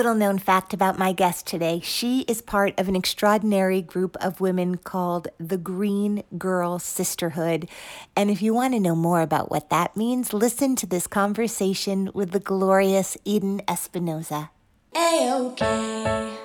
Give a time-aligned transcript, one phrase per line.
[0.00, 4.40] Little known fact about my guest today she is part of an extraordinary group of
[4.40, 7.68] women called the Green Girl Sisterhood.
[8.16, 12.10] And if you want to know more about what that means, listen to this conversation
[12.14, 14.48] with the glorious Eden Espinosa.
[14.96, 16.39] A-okay.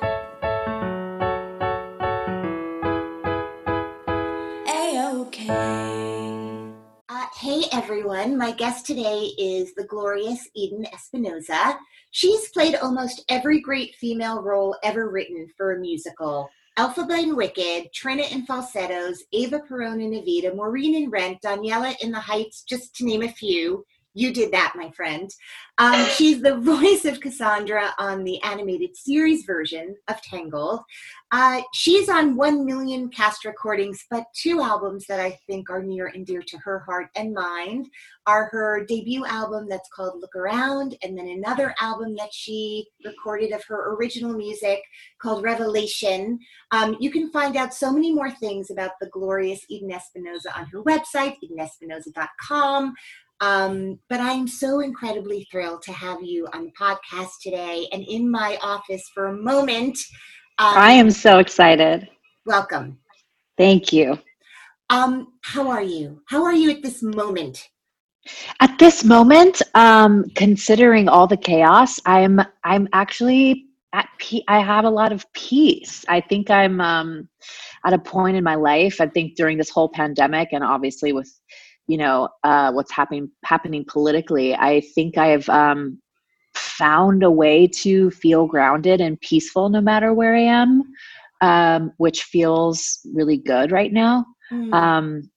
[7.76, 11.78] Everyone, my guest today is the glorious Eden Espinosa.
[12.12, 16.50] She's played almost every great female role ever written for a musical.
[16.80, 22.12] Elphaba in Wicked, Trina in Falsettos, Eva Perón in Evita, Maureen in Rent, Daniela in
[22.12, 23.84] The Heights, just to name a few.
[24.16, 25.30] You did that, my friend.
[25.78, 30.80] Um, she's the voice of Cassandra on the animated series version of Tangled.
[31.34, 36.08] Uh, she's on 1 million cast recordings, but two albums that I think are near
[36.08, 37.90] and dear to her heart and mind
[38.26, 43.52] are her debut album that's called Look Around, and then another album that she recorded
[43.52, 44.82] of her original music
[45.22, 46.40] called Revelation.
[46.72, 50.68] Um, you can find out so many more things about the glorious Eden Espinosa on
[50.68, 52.94] her website, edenespinosa.com.
[53.42, 58.30] Um, but I'm so incredibly thrilled to have you on the podcast today and in
[58.30, 59.98] my office for a moment.
[60.58, 62.08] Um, I am so excited.
[62.46, 63.00] Welcome.
[63.58, 64.20] Thank you.
[64.90, 66.22] Um, how are you?
[66.28, 67.68] How are you at this moment?
[68.60, 74.86] At this moment, um, considering all the chaos, I'm I'm actually at pe- I have
[74.86, 76.06] a lot of peace.
[76.08, 77.30] I think I'm um,
[77.86, 79.00] at a point in my life.
[79.00, 81.32] I think during this whole pandemic, and obviously with
[81.88, 86.00] you know uh, what's happening happening politically i think i've um,
[86.56, 90.84] found a way to feel grounded and peaceful no matter where i am
[91.42, 94.26] um, which feels really good right now.
[94.52, 94.74] Mm.
[94.74, 95.32] um,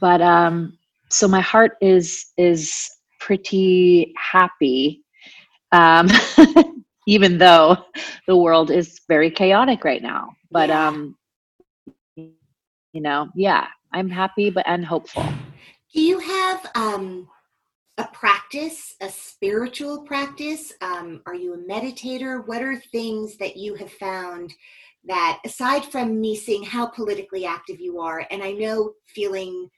[0.00, 0.78] but um,
[1.08, 2.88] so my heart is is
[3.18, 5.02] pretty happy
[5.72, 6.08] um,
[7.06, 7.76] even though
[8.26, 10.28] the world is very chaotic right now.
[10.50, 11.16] But um
[12.16, 15.24] you know yeah i'm happy but and hopeful
[15.92, 17.28] do you have um,
[17.98, 20.72] a practice, a spiritual practice?
[20.80, 22.46] Um, are you a meditator?
[22.46, 24.54] What are things that you have found
[25.04, 29.68] that, aside from me seeing how politically active you are, and I know feeling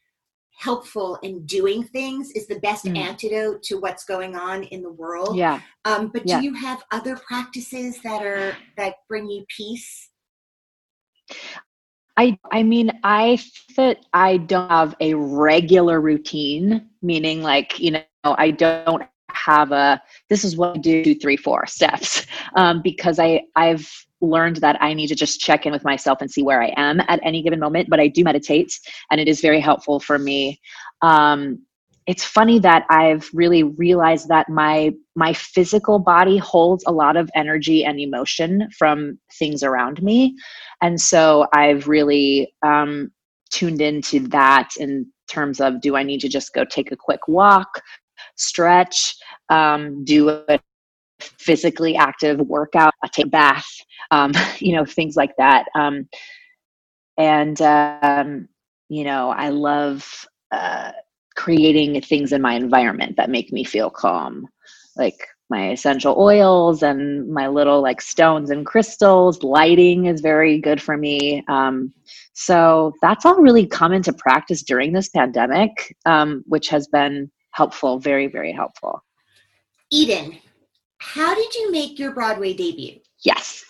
[0.59, 2.97] helpful in doing things is the best mm.
[2.97, 5.37] antidote to what's going on in the world.
[5.37, 5.61] Yeah.
[5.85, 6.39] Um, but yeah.
[6.39, 10.11] do you have other practices that are that bring you peace?
[12.17, 13.39] I I mean I
[13.77, 20.01] that I don't have a regular routine, meaning like you know I don't have a
[20.29, 23.91] this is what I do two three four steps um, because I I've
[24.21, 27.01] learned that I need to just check in with myself and see where I am
[27.09, 27.91] at any given moment.
[27.91, 28.79] But I do meditate,
[29.11, 30.61] and it is very helpful for me.
[31.01, 31.63] Um,
[32.07, 37.31] it's funny that I've really realized that my my physical body holds a lot of
[37.35, 40.35] energy and emotion from things around me,
[40.81, 43.13] and so I've really um,
[43.51, 47.29] tuned into that in terms of do I need to just go take a quick
[47.29, 47.81] walk,
[48.37, 49.15] stretch,
[49.49, 50.59] um, do a
[51.21, 53.69] physically active workout, take a bath,
[54.11, 55.67] um, you know, things like that.
[55.75, 56.09] Um,
[57.17, 58.49] and um,
[58.89, 60.27] you know, I love.
[60.51, 60.93] Uh,
[61.35, 64.49] creating things in my environment that make me feel calm
[64.97, 69.43] like my essential oils and my little like stones and crystals.
[69.43, 71.45] Lighting is very good for me.
[71.49, 71.93] Um,
[72.33, 77.99] so that's all really come into practice during this pandemic, um, which has been helpful,
[77.99, 79.05] very, very helpful.
[79.91, 80.39] Eden,
[80.99, 82.99] how did you make your Broadway debut?
[83.23, 83.63] Yes.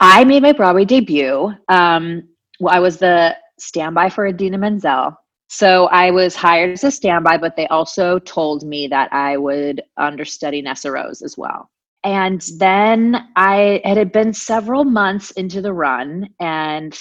[0.00, 1.54] I made my Broadway debut.
[1.68, 2.28] Um,
[2.58, 5.16] well, I was the standby for Idina Menzel.
[5.54, 9.82] So I was hired as a standby, but they also told me that I would
[9.98, 11.68] understudy Nessa Rose as well.
[12.04, 16.98] And then I it had been several months into the run, and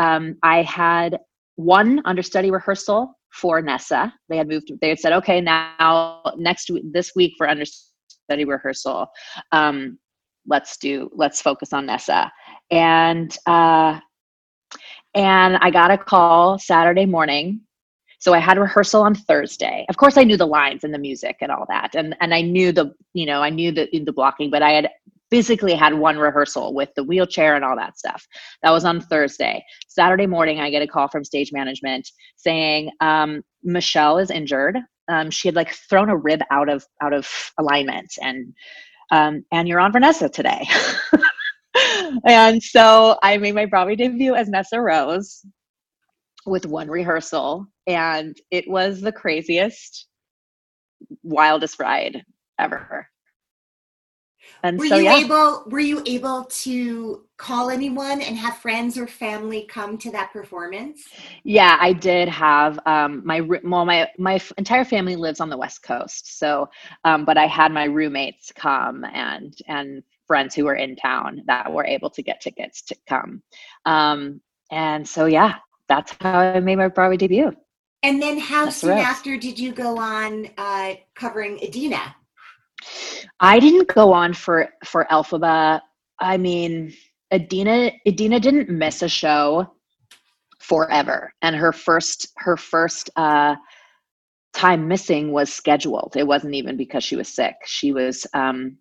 [0.00, 1.20] um, I had
[1.54, 4.12] one understudy rehearsal for Nessa.
[4.28, 4.72] They had moved.
[4.80, 9.06] They had said, "Okay, now next this week for understudy rehearsal,
[9.52, 9.96] um,
[10.44, 12.32] let's do let's focus on Nessa."
[12.68, 14.00] And uh,
[15.14, 17.60] and I got a call Saturday morning.
[18.26, 19.86] So I had rehearsal on Thursday.
[19.88, 22.40] Of course, I knew the lines and the music and all that, and and I
[22.40, 24.90] knew the you know I knew the the blocking, but I had
[25.30, 28.26] physically had one rehearsal with the wheelchair and all that stuff.
[28.64, 29.64] That was on Thursday.
[29.86, 34.76] Saturday morning, I get a call from stage management saying um, Michelle is injured.
[35.06, 37.28] Um, she had like thrown a rib out of out of
[37.60, 38.54] alignment, and
[39.12, 40.66] um, and you're on Vanessa today.
[42.26, 45.46] and so I made my Broadway debut as Nessa Rose
[46.46, 50.06] with one rehearsal, and it was the craziest,
[51.22, 52.24] wildest ride
[52.58, 53.08] ever.
[54.62, 55.16] And were so, you yeah.
[55.16, 60.32] able were you able to call anyone and have friends or family come to that
[60.32, 61.04] performance?
[61.44, 65.82] Yeah, I did have um, my well, my my entire family lives on the West
[65.82, 66.68] Coast, so
[67.04, 71.72] um, but I had my roommates come and and friends who were in town that
[71.72, 73.42] were able to get tickets to come,
[73.84, 74.40] um,
[74.70, 75.56] and so yeah,
[75.88, 77.52] that's how I made my Broadway debut.
[78.02, 79.04] And then how That's soon right.
[79.04, 82.14] after did you go on uh, covering Idina?
[83.40, 85.80] I didn't go on for for Elphaba.
[86.20, 86.92] I mean,
[87.32, 89.74] Idina Idina didn't miss a show
[90.60, 93.56] forever, and her first her first uh,
[94.54, 96.14] time missing was scheduled.
[96.16, 97.54] It wasn't even because she was sick.
[97.64, 98.26] She was.
[98.34, 98.78] Um,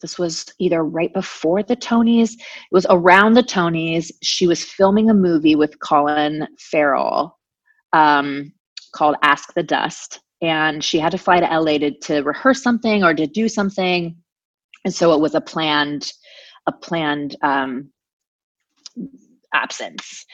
[0.00, 2.32] this was either right before the Tonys.
[2.32, 4.10] It was around the Tonys.
[4.22, 7.38] She was filming a movie with Colin Farrell
[7.92, 8.52] um,
[8.94, 10.20] called Ask the Dust.
[10.40, 14.16] And she had to fly to LA to, to rehearse something or to do something.
[14.84, 16.12] And so it was a planned,
[16.66, 17.90] a planned um,
[19.52, 20.24] absence.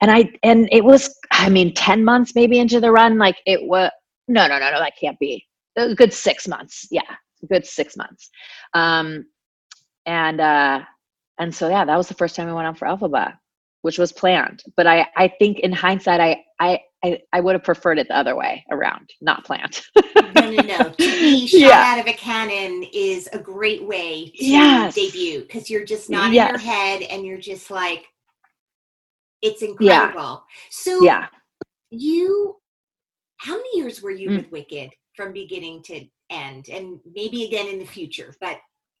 [0.00, 3.16] And I and it was, I mean, 10 months maybe into the run.
[3.16, 3.90] Like it was
[4.28, 5.46] no, no, no, no, that can't be.
[5.76, 6.86] A good six months.
[6.90, 7.02] Yeah.
[7.48, 8.30] Good six months.
[8.74, 9.26] Um
[10.06, 10.80] and uh
[11.38, 13.34] and so yeah, that was the first time I went on for Elphaba,
[13.82, 14.62] which was planned.
[14.76, 18.16] But I I think in hindsight I I I, I would have preferred it the
[18.16, 19.78] other way around, not planned.
[20.34, 20.88] No, no, no.
[20.98, 21.92] To be shot Yeah.
[21.92, 24.94] out of a cannon is a great way to Yes.
[24.94, 28.06] debut because you're just not in your head and you're just like,
[29.42, 30.44] it's incredible.
[30.70, 31.26] So yeah.
[31.90, 32.56] you,
[33.36, 34.36] how many years were you Mm.
[34.38, 38.58] with Wicked from beginning to end, and maybe again in the future, but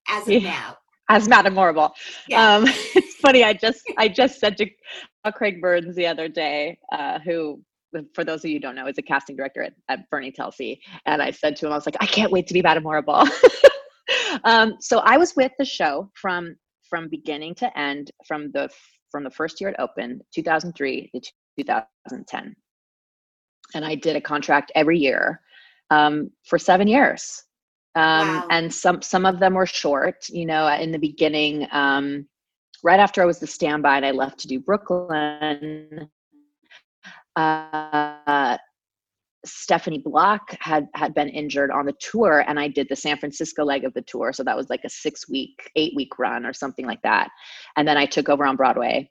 [0.08, 0.40] as of Yeah.
[0.50, 0.76] now,
[1.10, 1.92] As Madame Morrible.
[2.28, 2.56] yeah.
[2.56, 2.64] Um,
[2.94, 3.44] it's funny.
[3.44, 4.66] I just I just said to
[5.24, 7.60] uh, Craig Burns the other day, uh, who,
[8.14, 10.78] for those of you who don't know, is a casting director at, at Bernie Telsey,
[11.06, 13.24] and I said to him, I was like, I can't wait to be Madame Morrible.
[14.44, 16.56] um, so I was with the show from
[16.88, 18.68] from beginning to end, from the
[19.10, 21.20] from the first year it opened, 2003 to
[21.58, 22.54] 2010,
[23.74, 25.40] and I did a contract every year
[25.90, 27.42] um, for seven years.
[27.96, 28.46] Um, Wow.
[28.50, 32.26] and some some of them were short you know in the beginning um,
[32.82, 36.10] right after i was the standby and i left to do brooklyn
[37.36, 38.56] uh,
[39.46, 43.64] stephanie block had had been injured on the tour and i did the san francisco
[43.64, 44.32] leg of the tour.
[44.32, 47.28] So that was like a six week eight week run or something like that.
[47.76, 49.08] And then i took over on broadway.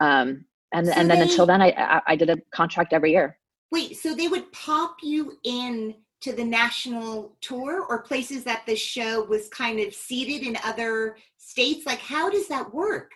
[0.00, 3.12] Um, and So and then they- until then I, I i did a contract every
[3.12, 3.38] year
[3.72, 8.76] Wait, so they would pop you in to the national tour or places that the
[8.76, 11.86] show was kind of seated in other states?
[11.86, 13.10] Like, how does that work?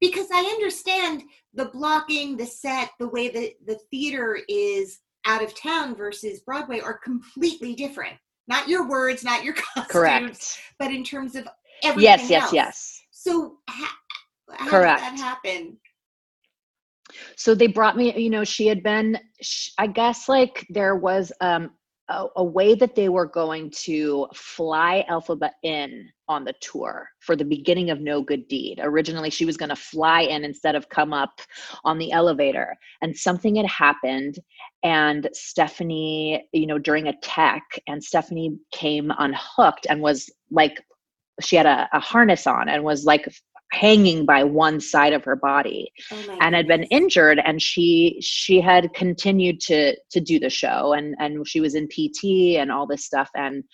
[0.00, 1.22] Because I understand
[1.54, 6.80] the blocking, the set, the way that the theater is out of town versus Broadway
[6.80, 8.16] are completely different.
[8.48, 11.46] Not your words, not your costumes, correct but in terms of
[11.84, 12.52] everything yes yes else.
[12.52, 13.98] yes So, ha-
[14.50, 15.00] how Correct.
[15.00, 15.78] did that happen?
[17.36, 19.18] So they brought me you know she had been
[19.78, 21.70] i guess like there was um
[22.08, 27.36] a, a, way that they were going to fly Elphaba in on the tour for
[27.36, 28.80] the beginning of No Good Deed.
[28.82, 31.40] Originally, she was going to fly in instead of come up
[31.84, 32.76] on the elevator.
[33.00, 34.38] And something had happened,
[34.82, 40.82] and Stephanie, you know, during a tech, and Stephanie came unhooked and was like,
[41.40, 43.26] she had a, a harness on and was like
[43.72, 45.90] hanging by one side of her body.
[46.12, 50.92] Oh and had been injured and she she had continued to to do the show
[50.92, 53.64] and and she was in pt and all this stuff and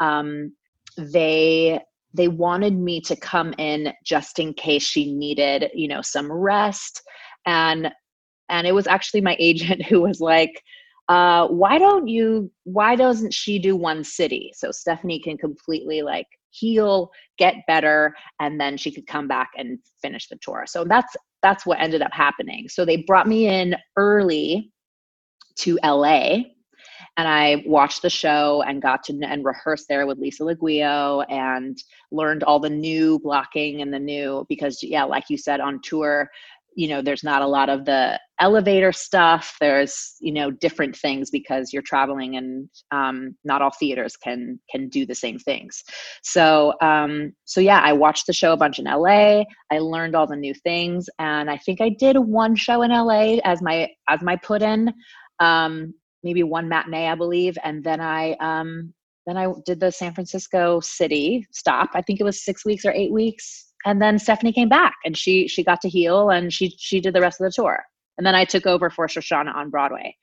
[0.00, 0.52] um
[0.96, 1.80] they
[2.14, 7.02] they wanted me to come in just in case she needed you know some rest.
[7.44, 7.90] And
[8.48, 10.62] and it was actually my agent who was like
[11.08, 14.52] uh why don't you why doesn't she do one city?
[14.54, 19.78] So stephanie can completely like heal, get better, and then she could come back and
[20.02, 20.64] finish the tour.
[20.66, 22.68] So that's that's what ended up happening.
[22.68, 24.72] So they brought me in early
[25.60, 26.40] to LA
[27.16, 31.76] and I watched the show and got to and rehearsed there with Lisa Leguillou and
[32.12, 36.30] learned all the new blocking and the new because yeah, like you said on tour,
[36.78, 39.56] you know there's not a lot of the elevator stuff.
[39.60, 44.88] There's you know different things because you're traveling and um, not all theaters can can
[44.88, 45.82] do the same things.
[46.22, 49.42] So um, so yeah i watched the show a bunch in la
[49.72, 53.36] i learned all the new things and i think i did one show in la
[53.44, 54.92] as my as my put in
[55.40, 55.92] um,
[56.22, 58.92] maybe one matinee i believe and then i um,
[59.26, 61.90] then i did the san francisco city stop.
[61.94, 65.16] I think it was six weeks or eight weeks and then Stephanie came back and
[65.16, 67.84] she she got to heal and she she did the rest of the tour.
[68.16, 70.16] And then I took over for Shoshana on Broadway.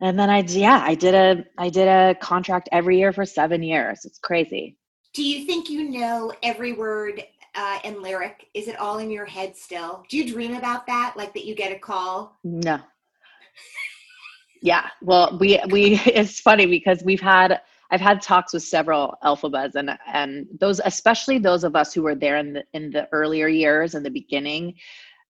[0.00, 3.62] And then I yeah, I did a I did a contract every year for 7
[3.62, 4.04] years.
[4.04, 4.76] It's crazy.
[5.14, 7.24] Do you think you know every word
[7.54, 8.48] uh, and lyric?
[8.52, 10.04] Is it all in your head still?
[10.10, 12.36] Do you dream about that like that you get a call?
[12.44, 12.78] No.
[14.62, 19.74] yeah, well, we we it's funny because we've had I've had talks with several Elphabas
[19.74, 23.48] and and those especially those of us who were there in the in the earlier
[23.48, 24.74] years in the beginning.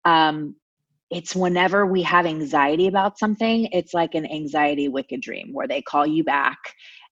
[0.05, 0.57] Um,
[1.11, 5.83] it's whenever we have anxiety about something, it's like an anxiety wicked dream where they
[5.83, 6.59] call you back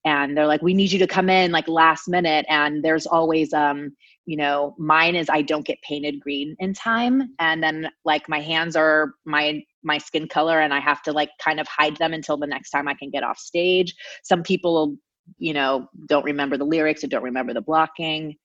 [0.04, 3.52] and they're like, "We need you to come in like last minute." And there's always
[3.52, 3.94] um,
[4.26, 8.40] you know, mine is I don't get painted green in time, and then like my
[8.40, 12.12] hands are my my skin color and I have to like kind of hide them
[12.12, 13.94] until the next time I can get off stage.
[14.22, 14.96] Some people
[15.38, 18.36] you know, don't remember the lyrics or don't remember the blocking.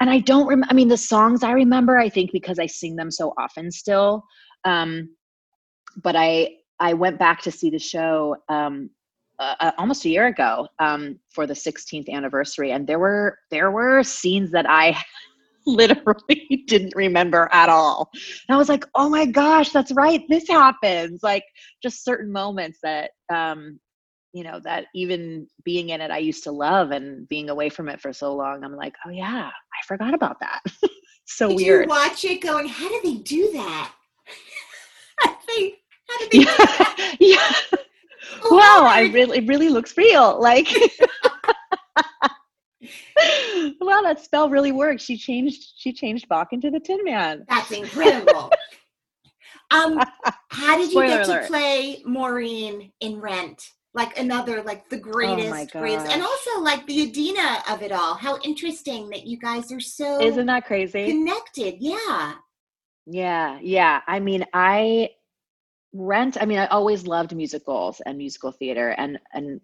[0.00, 2.96] And I don't remember, I mean, the songs I remember, I think because I sing
[2.96, 4.24] them so often still.
[4.64, 5.10] Um,
[6.02, 8.90] but I, I went back to see the show um,
[9.40, 14.02] uh, almost a year ago um, for the 16th anniversary, and there were there were
[14.02, 14.96] scenes that I
[15.66, 18.10] literally didn't remember at all.
[18.48, 21.44] And I was like, "Oh my gosh, that's right, this happens!" Like
[21.82, 23.80] just certain moments that um,
[24.32, 27.88] you know that even being in it i used to love and being away from
[27.88, 30.60] it for so long i'm like oh yeah i forgot about that.
[31.32, 31.84] So did weird.
[31.84, 33.92] you watch it going how do they do that?
[35.20, 35.74] I think
[36.08, 37.16] how did they yeah, that?
[37.20, 37.52] yeah.
[38.42, 40.66] Oh, wow i really it really looks real like
[43.80, 47.44] wow that spell really worked she changed she changed Boq into the tin man.
[47.48, 48.50] That's incredible.
[49.70, 50.00] Um
[50.50, 51.46] how did you Spoiler get to alert.
[51.46, 56.86] play maureen in rent like another like the oh greatest oh greatest and also like
[56.86, 58.14] the Idina of it all.
[58.14, 61.06] How interesting that you guys are so isn't that crazy?
[61.06, 61.76] connected.
[61.80, 62.34] Yeah.
[63.06, 64.00] Yeah yeah.
[64.06, 65.10] I mean i
[65.92, 69.60] rent i mean i always loved musicals and musical theater and and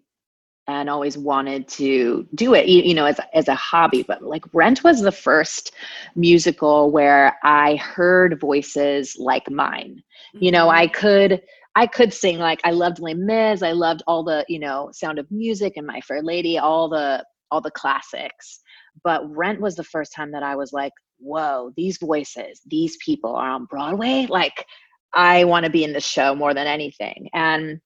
[0.67, 4.43] and always wanted to do it you, you know as, as a hobby but like
[4.51, 5.71] rent was the first
[6.15, 10.03] musical where i heard voices like mine.
[10.35, 10.43] Mm-hmm.
[10.43, 10.99] you know i mm-hmm.
[10.99, 11.41] could
[11.77, 15.19] I could sing like I loved Les Mis, I loved all the you know Sound
[15.19, 18.61] of Music and My Fair Lady, all the all the classics.
[19.03, 23.35] But Rent was the first time that I was like, whoa, these voices, these people
[23.35, 24.25] are on Broadway.
[24.27, 24.65] Like
[25.13, 27.29] I want to be in this show more than anything.
[27.35, 27.79] And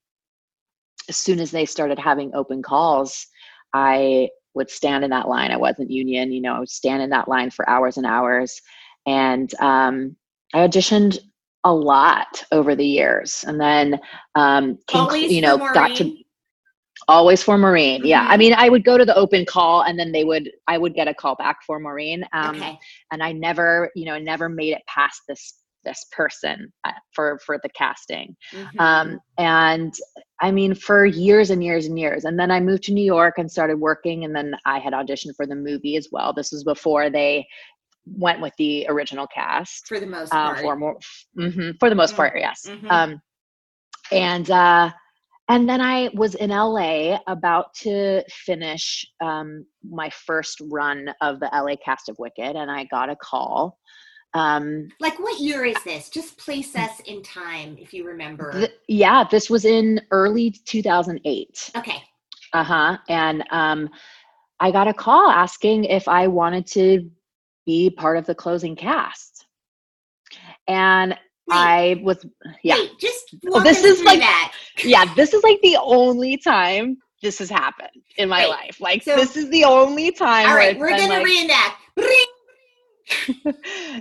[1.10, 3.28] as soon as they started having open calls,
[3.74, 5.52] I would stand in that line.
[5.52, 8.62] I wasn't union, you know, I would stand in that line for hours and hours.
[9.06, 10.16] And um,
[10.54, 11.20] I auditioned
[11.64, 14.00] a lot over the years and then
[14.36, 16.16] um came, you know got to
[17.08, 18.08] always for maureen mm-hmm.
[18.08, 18.40] yeah i mm-hmm.
[18.40, 21.08] mean i would go to the open call and then they would i would get
[21.08, 22.78] a call back for maureen um okay.
[23.12, 27.60] and i never you know never made it past this this person uh, for for
[27.64, 28.80] the casting mm-hmm.
[28.80, 29.94] um and
[30.40, 33.36] i mean for years and years and years and then i moved to new york
[33.38, 36.64] and started working and then i had auditioned for the movie as well this was
[36.64, 37.46] before they
[38.06, 40.60] went with the original cast for the most uh, part.
[40.60, 40.98] for more,
[41.38, 42.18] mm-hmm, for the most mm-hmm.
[42.18, 42.66] part, yes.
[42.68, 42.90] Mm-hmm.
[42.90, 43.22] Um,
[44.12, 44.92] and uh,
[45.50, 51.50] and then I was in LA about to finish um, my first run of the
[51.54, 53.78] LA cast of Wicked, and I got a call.
[54.34, 56.10] Um, Like, what year is this?
[56.10, 58.52] Just place us in time if you remember.
[58.54, 61.72] th- yeah, this was in early 2008.
[61.76, 62.04] okay.
[62.54, 62.98] Uh huh.
[63.10, 63.90] And um,
[64.60, 67.10] I got a call asking if I wanted to
[67.66, 69.46] be part of the closing cast.
[70.68, 71.12] And
[71.48, 72.26] Wait, I was,
[72.64, 74.54] yeah, wait, just Oh, this is like- that.
[74.84, 78.50] yeah, this is like the only time this has happened in my Right.
[78.50, 78.82] life.
[78.82, 80.50] Like, So- this is the only time.
[80.50, 81.78] All right, we're gonna like- reenact.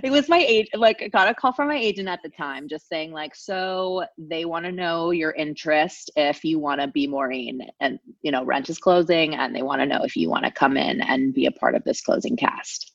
[0.03, 2.69] It was my agent like I got a call from my agent at the time
[2.69, 7.07] just saying like so they want to know your interest if you want to be
[7.07, 10.45] Maureen and you know rent is closing and they want to know if you want
[10.45, 12.90] to come in and be a part of this closing cast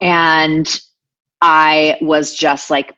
[0.00, 0.80] and
[1.40, 2.94] I was just like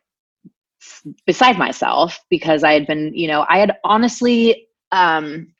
[1.27, 5.53] beside myself because I had been you know I had honestly um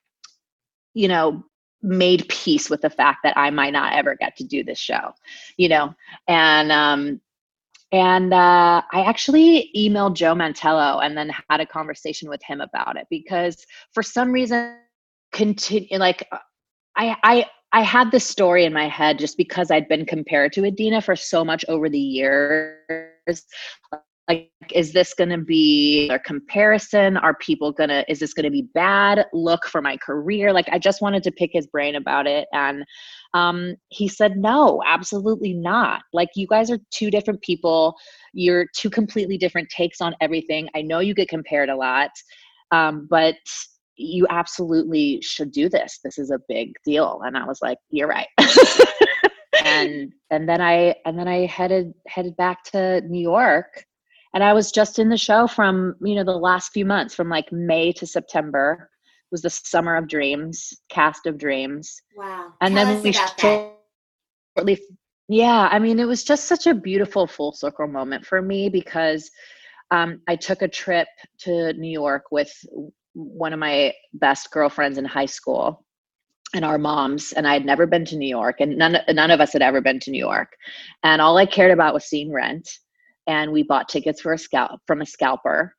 [0.95, 1.43] you know
[1.83, 5.13] made peace with the fact that I might not ever get to do this show
[5.57, 5.95] you know?
[6.29, 7.21] And um
[7.93, 12.97] and uh, I actually emailed Joe Mantello and then had a conversation with him about
[12.97, 14.77] it because for some reason,
[15.33, 16.29] continue like
[16.97, 20.65] I I I had this story in my head just because I'd been compared to
[20.65, 23.45] Idina for so much over the years.
[24.29, 27.17] Like, is this going to be a comparison?
[27.17, 30.53] Are people going to, is this going to be bad look for my career?
[30.53, 32.47] Like, I just wanted to pick his brain about it.
[32.53, 32.85] And
[33.35, 36.03] um, he said, no, absolutely not.
[36.13, 37.97] Like, you guys are two different people.
[38.33, 40.69] You're two completely different takes on everything.
[40.77, 42.11] I know you get compared a lot,
[42.71, 43.37] um, but
[44.01, 46.01] you absolutely should do this.
[46.03, 47.21] This is a big deal.
[47.25, 48.29] And I was like, you're right.
[49.65, 53.85] and and then I and then I headed headed back to New York.
[54.33, 57.29] And I was just in the show from, you know, the last few months, from
[57.29, 62.53] like May to September it was the summer of dreams, cast of dreams Wow.
[62.61, 63.13] and Tell then we
[64.57, 64.81] shortly
[65.29, 69.31] yeah i mean it was just such a beautiful full circle moment for me because
[69.93, 72.53] um, i took a trip to new york with
[73.15, 75.85] one of my best girlfriends in high school
[76.55, 79.41] and our moms and i had never been to new york and none, none of
[79.41, 80.53] us had ever been to new york.
[81.03, 82.69] And all i cared about was seeing rent
[83.27, 85.77] and we bought tickets for a scalp from a scalper.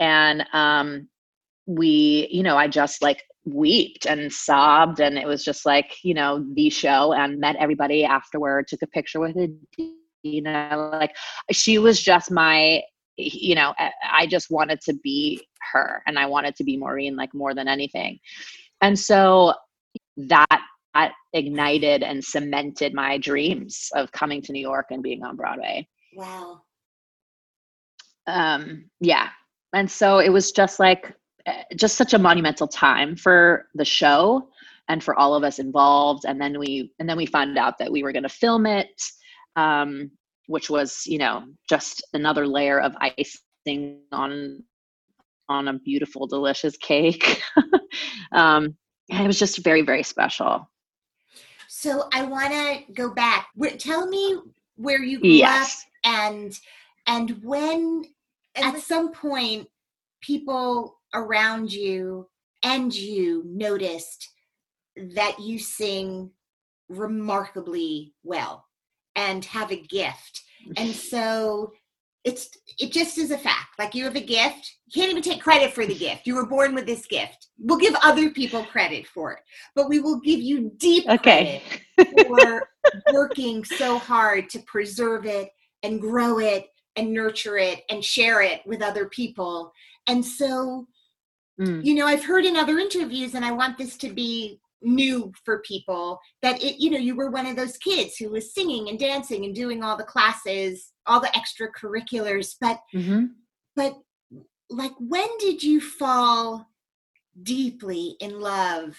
[0.00, 1.08] And um,
[1.68, 6.14] we you know i just like wept and sobbed and it was just like you
[6.14, 9.50] know the show and met everybody afterward took a picture with it
[10.22, 11.14] you know like
[11.52, 12.82] she was just my
[13.18, 17.34] you know I- just wanted to be her and i wanted to be maureen like
[17.34, 18.18] more than anything.
[18.80, 19.54] And so
[20.16, 20.60] that
[20.94, 25.86] that ignited and cemented my dreams of coming to new york and being on broadway.
[26.14, 26.62] Wow.
[28.26, 29.28] um yeah.
[29.74, 31.14] And so it was just like
[31.46, 34.48] eh, just such a monumental time for the show
[34.88, 36.24] and for all of us involved.
[36.26, 39.00] And then we and then we found out that we were going to film it.
[39.56, 40.10] Um
[40.48, 44.62] which was you know just another layer of icing on
[45.48, 47.42] on a beautiful delicious cake.
[48.30, 48.76] Um
[49.10, 50.68] and it was just very very special.
[51.68, 53.48] So I want to go back.
[53.54, 54.38] Where, tell me
[54.76, 55.86] where you grew yes.
[56.04, 56.60] up and
[57.06, 58.04] and when
[58.54, 59.68] at some point
[60.20, 62.28] people around you
[62.62, 64.28] and you noticed
[65.14, 66.30] that you sing
[66.88, 68.67] remarkably well
[69.18, 70.42] and have a gift.
[70.78, 71.72] And so
[72.24, 73.78] it's it just is a fact.
[73.78, 76.26] Like you have a gift you can't even take credit for the gift.
[76.26, 77.48] You were born with this gift.
[77.58, 79.40] We'll give other people credit for it
[79.74, 81.62] but we will give you deep okay.
[81.96, 82.68] credit for
[83.12, 85.50] working so hard to preserve it
[85.82, 89.72] and grow it and nurture it and share it with other people.
[90.08, 90.86] And so,
[91.60, 91.84] Mm.
[91.84, 95.60] you know, I've heard in other interviews, and I want this to be new for
[95.60, 98.98] people that it, you know, you were one of those kids who was singing and
[98.98, 102.54] dancing and doing all the classes, all the extracurriculars.
[102.60, 103.26] But, hmm
[103.76, 103.94] but
[104.70, 106.68] like, when did you fall
[107.42, 108.96] deeply in love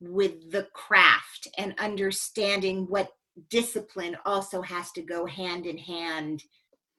[0.00, 3.08] with the craft and understanding what
[3.50, 6.42] discipline also has to go hand in hand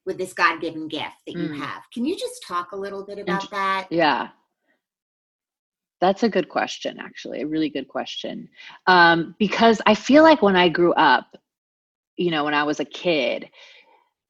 [0.05, 1.57] with this god-given gift that you Mm.
[1.57, 4.29] have can you just talk a little bit about that Yeah.
[6.01, 8.47] That's a good question, actually, a really good question.
[8.87, 11.35] Um, because I feel like when I grew up,
[12.15, 13.49] you know, when I was a kid,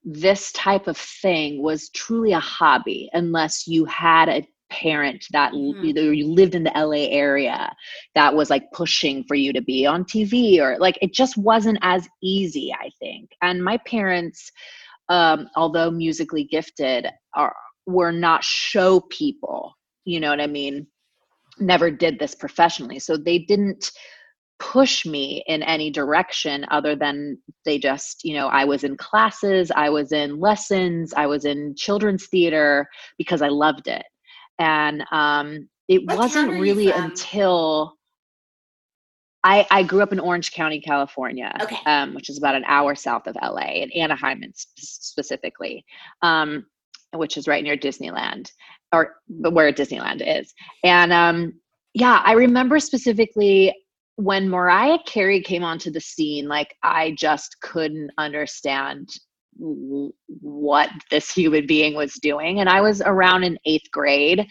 [0.03, 5.83] this type of thing was truly a hobby unless you had a parent that Mhm.
[5.83, 7.75] either you lived in the LA area
[8.15, 11.77] that was like pushing for you to be on TV or like it just wasn't
[11.81, 13.31] as easy, I think.
[13.41, 14.51] And my parents,
[15.09, 17.55] um, although musically gifted, are
[17.87, 19.75] were not show people.
[20.05, 20.87] You know what I mean?
[21.59, 22.99] Never did this professionally.
[22.99, 23.91] So they didn't
[24.59, 29.71] push me in any direction other than they just, you know, I was in classes,
[29.73, 34.03] I was in lessons, I was in children's theater because I loved it.
[34.59, 37.93] And um, it What wasn't town are you really until
[39.43, 41.79] I, I grew up in Orange County, California, Okay.
[41.85, 45.85] um, which is about an hour south of LA, in Anaheim specifically,
[46.21, 46.65] um,
[47.13, 48.51] which is right near Disneyland,
[48.91, 50.53] or where Disneyland is.
[50.83, 51.53] And um,
[51.93, 53.73] yeah, I remember specifically
[54.15, 59.07] when Mariah Carey came onto the scene, like I just couldn't understand
[59.57, 62.59] w- what this human being was doing.
[62.59, 64.45] And I was around in eighth grade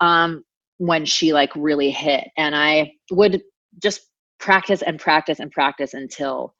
[0.00, 0.42] um,
[0.78, 3.42] when she like really hit, and I would
[3.82, 4.00] just
[4.38, 6.54] practice and practice and practice until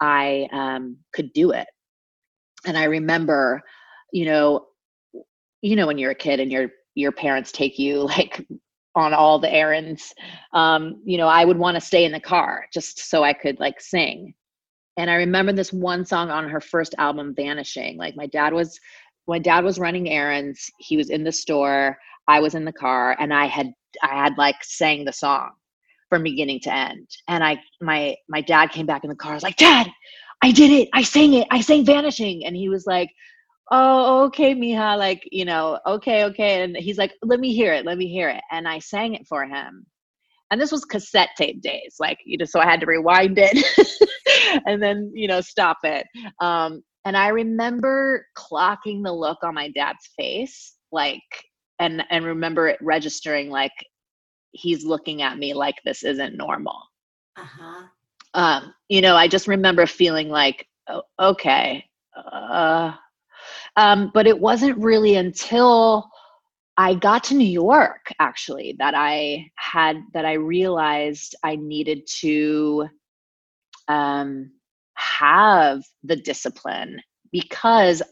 [0.00, 1.68] I um, could do it.
[2.66, 3.62] And I remember,
[4.12, 4.66] you know,
[5.62, 8.46] you know when you're a kid and your your parents take you like
[8.96, 10.12] on all the errands
[10.52, 13.58] um you know i would want to stay in the car just so i could
[13.60, 14.34] like sing.
[14.96, 18.78] And i remember this one song on her first album vanishing like my dad was
[19.28, 21.96] my dad was running errands he was in the store
[22.26, 25.50] i was in the car and i had i had like sang the song
[26.10, 27.08] from beginning to end.
[27.28, 29.88] And i my my dad came back in the car i was like dad
[30.42, 32.44] i did it i sang it i sang vanishing.
[32.44, 33.08] And he was like
[33.70, 37.84] oh okay mija like you know okay okay and he's like let me hear it
[37.84, 39.86] let me hear it and i sang it for him.
[40.52, 43.56] And this was cassette tape days like you know so i had to rewind it
[44.66, 46.06] and then you know stop it.
[46.40, 51.22] Um and i remember clocking the look on my dad's face like
[51.78, 53.72] and and remember it registering like
[54.52, 56.82] he's looking at me like this isn't normal.
[57.36, 57.84] Uh-huh.
[58.34, 61.84] um you know i just remember feeling like oh, okay
[62.16, 62.92] uh
[63.80, 66.08] um but it wasn't really until
[66.76, 72.86] i got to new york actually that i had that i realized i needed to
[73.88, 74.50] um
[74.94, 77.00] have the discipline
[77.32, 78.02] because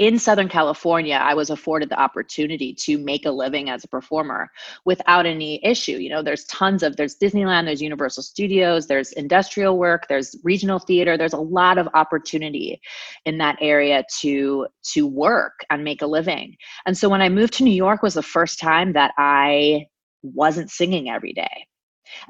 [0.00, 4.48] in Southern California, I was afforded the opportunity to make a living as a performer
[4.86, 5.98] without any issue.
[5.98, 10.78] You know, there's tons of there's Disneyland, there's Universal Studios, there's industrial work, there's regional
[10.78, 11.18] theater.
[11.18, 12.80] There's a lot of opportunity
[13.26, 16.56] in that area to to work and make a living.
[16.86, 19.84] And so when I moved to New York was the first time that I
[20.22, 21.66] wasn't singing every day.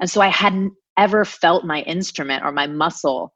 [0.01, 3.33] And so I hadn't ever felt my instrument or my muscle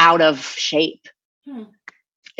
[0.00, 1.06] out of shape.
[1.44, 1.62] Hmm.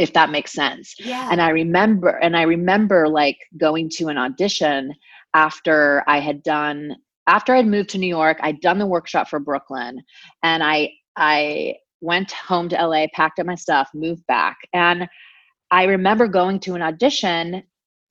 [0.00, 0.94] If that makes sense.
[0.98, 1.28] Yeah.
[1.30, 4.94] and i remember and i remember like going to an audition
[5.34, 9.38] after i had done after i'd moved to new york i'd done the workshop for
[9.38, 9.92] brooklyn
[10.42, 14.56] and i i went home to la packed up my stuff moved back.
[14.72, 15.06] And
[15.70, 17.62] i remember going to an audition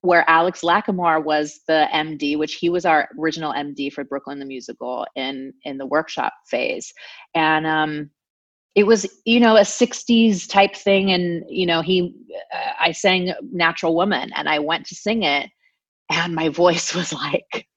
[0.02, 4.45] where Alex Lacamoire was the md which he was our original md for brooklyn the
[4.45, 6.93] musical in in the workshop phase.
[7.36, 8.10] And um
[8.75, 11.12] it was you know a 60s type thing.
[11.12, 12.13] And you know he
[12.53, 15.49] uh, i sang natural woman and i went to sing it.
[16.12, 17.67] And my voice was like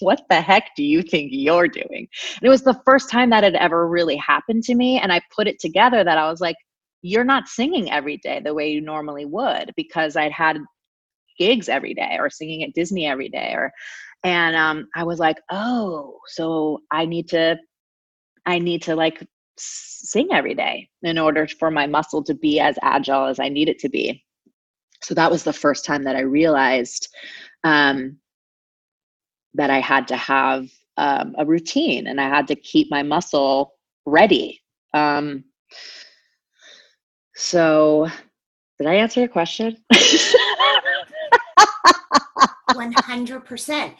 [0.00, 2.08] what the heck do you think you're doing?
[2.36, 4.98] And it was the first time that had ever really happened to me.
[4.98, 6.56] And i put it together that i was like
[7.04, 10.58] you're not singing every day the way you normally would because i'd had
[11.38, 13.70] gigs every day or singing at disney every day or
[14.24, 17.56] and um, i was like oh so i need to
[18.46, 19.22] i need to like
[19.56, 23.68] sing every day in order for my muscle to be as agile as I need
[23.68, 24.24] it to be.
[25.02, 27.08] So that was the first time that I realized
[27.62, 28.18] um,
[29.54, 33.74] that I had to have um, a routine and I had to keep my muscle
[34.06, 34.60] ready.
[34.92, 35.44] Um,
[37.34, 38.08] so,
[38.78, 39.76] did I answer your question?
[42.70, 43.94] 100%.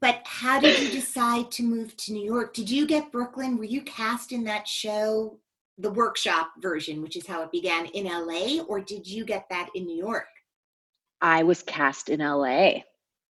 [0.00, 2.54] But how did you decide to move to New York?
[2.54, 3.58] Did you get Brooklyn?
[3.58, 5.38] Were you cast in that show,
[5.78, 9.68] the workshop version, which is how it began in LA, or did you get that
[9.74, 10.26] in New York?
[11.20, 12.82] I was cast in LA.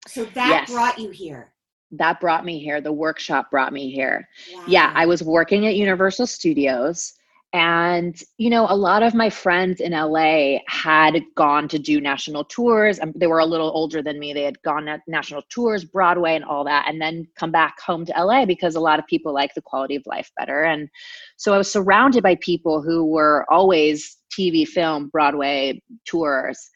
[0.07, 0.71] So that Yes.
[0.71, 1.53] brought you here.
[1.93, 2.81] That brought me here.
[2.81, 4.29] The workshop brought me here.
[4.67, 7.15] yeah i was working at universal studios
[7.53, 12.45] and you know a lot of my friends in la had gone to do national
[12.45, 15.85] tours and they were a little older than me they had gone at national tours
[15.85, 19.07] broadway and all that and then come back home to la because a lot of
[19.07, 20.63] people like the quality of life better.
[20.63, 20.89] And
[21.37, 26.71] so i was surrounded by people who were always tv film broadway tours.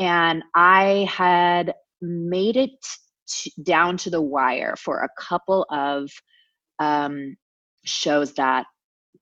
[0.00, 2.70] And i had made it
[3.28, 6.10] t- down to the wire for a couple of
[6.80, 7.36] um,
[7.84, 8.66] shows that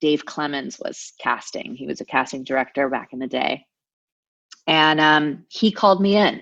[0.00, 1.74] Dave Clemmons was casting.
[1.74, 3.66] He was a casting director back in the day.
[4.66, 6.40] And um, he called me in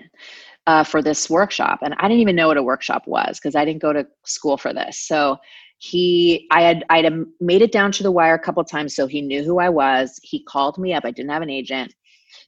[0.67, 1.79] uh, for this workshop.
[1.81, 4.57] And I didn't even know what a workshop was because I didn't go to school
[4.57, 4.99] for this.
[4.99, 5.37] So
[5.77, 8.95] he, I had, I had made it down to the wire a couple times.
[8.95, 10.19] So he knew who I was.
[10.23, 11.05] He called me up.
[11.05, 11.93] I didn't have an agent.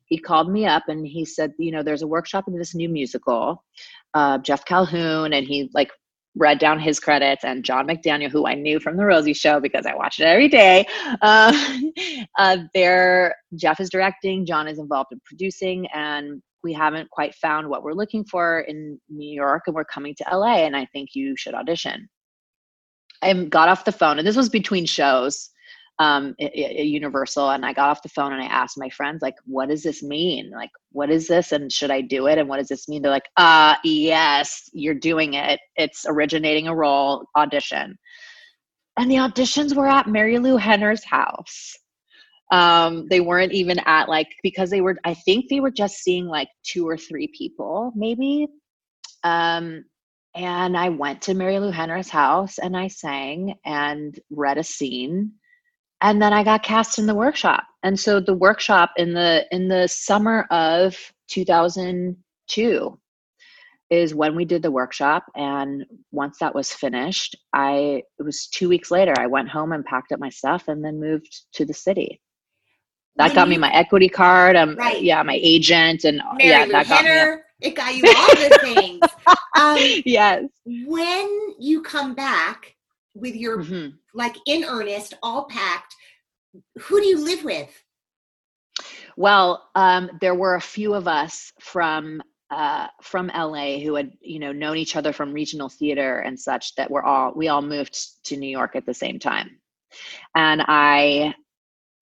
[0.05, 2.89] He called me up and he said, you know, there's a workshop in this new
[2.89, 3.63] musical,
[4.13, 5.33] uh, Jeff Calhoun.
[5.33, 5.91] And he like
[6.37, 9.85] read down his credits and John McDaniel, who I knew from the Rosie show because
[9.85, 10.85] I watch it every day.
[11.21, 11.53] Uh,
[12.39, 17.67] uh, there, Jeff is directing, John is involved in producing, and we haven't quite found
[17.69, 21.09] what we're looking for in New York, and we're coming to LA, and I think
[21.13, 22.07] you should audition.
[23.21, 25.49] I got off the phone, and this was between shows
[25.99, 29.69] um, Universal, and I got off the phone and I asked my friends, like, what
[29.69, 30.51] does this mean?
[30.51, 32.37] Like, what is this, and should I do it?
[32.37, 33.01] And what does this mean?
[33.01, 35.59] They're like, uh, yes, you're doing it.
[35.75, 37.97] It's originating a role audition,
[38.97, 41.75] and the auditions were at Marilu Henner's house.
[42.51, 44.97] Um, they weren't even at like because they were.
[45.03, 48.47] I think they were just seeing like two or three people, maybe.
[49.23, 49.83] Um,
[50.35, 55.31] and I went to Marilu Henner's house and I sang and read a scene
[56.01, 57.63] and then I got cast in the workshop.
[57.83, 60.95] And so the workshop in the in the summer of
[61.29, 62.99] 2002
[63.89, 68.67] is when we did the workshop and once that was finished, I it was 2
[68.69, 71.73] weeks later I went home and packed up my stuff and then moved to the
[71.73, 72.21] city.
[73.15, 75.01] That When got you- me my equity card, um Right.
[75.01, 78.57] yeah, my agent and Mary yeah, that got me Henner, it got you all the
[78.61, 79.01] things.
[79.55, 80.43] Um, yes.
[80.65, 82.75] when you come back
[83.19, 83.97] with your Mhm.
[84.13, 85.95] like in earnest, all packed,
[86.79, 87.83] who do you live with?
[89.15, 94.39] Well, um, there were a few of us from uh, from LA who had you
[94.39, 98.23] know known each other from regional theater and such that were all we all moved
[98.25, 99.59] to New York at the same time,
[100.35, 101.33] and I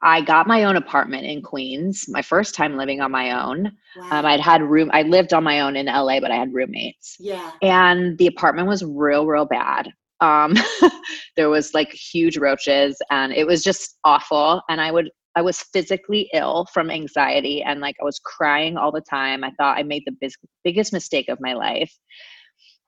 [0.03, 2.07] I got my own apartment in Queens.
[2.09, 3.73] My first time living on my own.
[3.97, 4.09] Wow.
[4.11, 4.91] Um, I'd had room.
[4.93, 7.53] I lived on my own in LA, but I had roommates yeah.
[7.63, 9.89] and the apartment was real real bad
[10.25, 10.55] um
[11.37, 15.61] there was like huge roaches and it was just awful and i would i was
[15.73, 19.45] physically ill from anxiety and like i was crying all the time.
[19.45, 21.93] I thought i made the bis- biggest mistake of my life.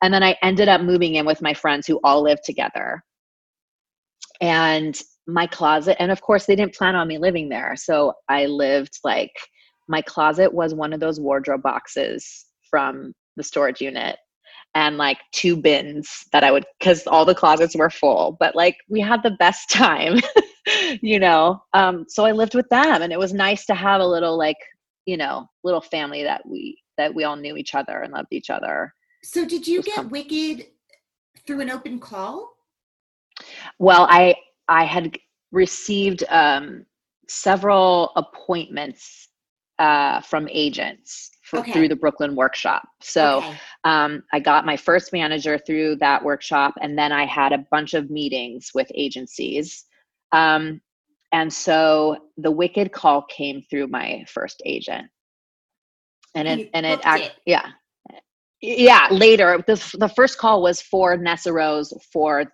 [0.03, 3.03] And then i ended up moving in with my friends who all lived together.
[4.41, 8.47] And my closet and of course they didn't plan on me living there so i
[8.47, 9.33] lived like
[9.89, 14.17] my closet was one of those wardrobe boxes from the storage unit
[14.77, 18.37] and like two bins that I would because all the closets were full.
[18.39, 20.21] But like we had the best time,
[21.01, 21.63] you know.
[21.73, 24.59] Um, so I lived with them, and it was nice to have a little like
[25.07, 28.51] you know little family that we that we all knew each other and loved each
[28.51, 28.93] other.
[29.25, 30.67] So did you get Wicked
[31.47, 32.53] through an open call?
[33.79, 34.35] Well, I
[34.69, 35.17] I had
[35.53, 36.85] received um,
[37.29, 39.29] several appointments
[39.79, 41.73] uh, from agents for, Okay.
[41.73, 42.83] through the Brooklyn workshop.
[43.03, 43.39] So.
[43.39, 43.57] Okay.
[43.85, 47.95] um, I got my first manager through that workshop, and then I had a bunch
[47.95, 49.85] of meetings with agencies.
[50.33, 50.81] Um,
[51.33, 55.07] and so the Wicked call came through my first agent,
[56.35, 57.33] and And you it and it, act, it.
[57.47, 57.67] yeah,
[58.61, 59.09] yeah.
[59.11, 62.45] Later, the the first call was for Nessa Rose for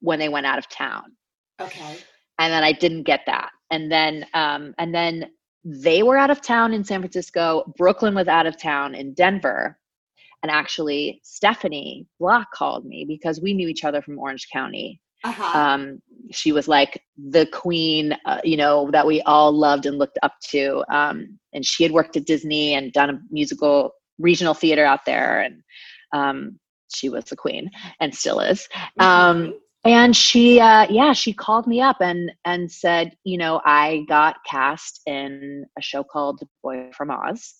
[0.00, 1.16] when they went out of town
[1.60, 1.96] Okay.
[2.38, 3.50] and then I didn't get that.
[3.70, 5.30] And then um, and then
[5.68, 7.72] they were out of town in San Francisco.
[7.76, 9.76] Brooklyn was out of town in Denver.
[10.42, 15.00] And actually, Stephanie Block called me because we knew each other from Orange County.
[15.24, 15.58] Uh-huh.
[15.58, 16.00] Um,
[16.30, 20.34] she was like the queen, uh, you know, that we all loved and looked up
[20.50, 20.84] to.
[20.88, 25.40] Um, and she had worked at Disney and done a musical regional theater out there.
[25.40, 25.62] And
[26.12, 26.60] um,
[26.94, 28.68] she was the queen and still is
[29.00, 29.52] um, Mhm.
[29.86, 34.36] And she uh yeah she called me up and and said you know i got
[34.44, 37.54] cast in a show called boy from oz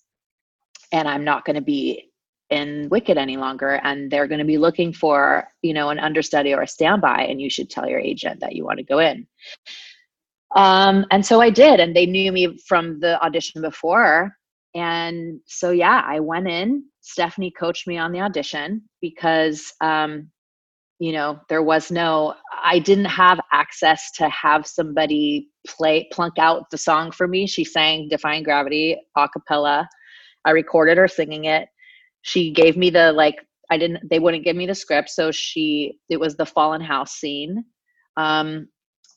[0.91, 2.11] and i'm not going to be
[2.49, 6.53] in wicked any longer and they're going to be looking for you know an understudy
[6.53, 9.27] or a standby and you should tell your agent that you want to go in.
[10.55, 14.33] Um and so i did and they knew me from the audition before
[14.75, 16.83] and so yeah i went in.
[17.01, 20.29] Stephanie coached me on the audition because um
[20.99, 22.33] you know there was no
[22.63, 27.45] i didn't have access to have somebody play plunk out the song for me.
[27.45, 29.87] She sang defying gravity a cappella.
[30.45, 31.67] I recorded her singing it.
[32.21, 33.35] She gave me the like
[33.69, 37.13] i didn't they wouldn't give me the script so she it was the fallen house
[37.13, 37.65] scene
[38.15, 38.67] um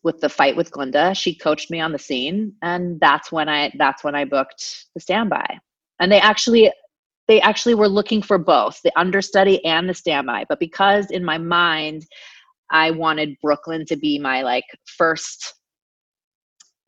[0.03, 3.73] with the fight with Glinda, she coached me on the scene, and that's when I
[3.79, 5.59] that's when I booked the standby.
[5.99, 6.73] And they actually
[7.31, 11.39] they actually were looking for both the understudy and the standby, but because in my
[11.39, 12.05] mind
[12.73, 14.65] I wanted Brooklyn to be my like
[14.99, 15.55] first,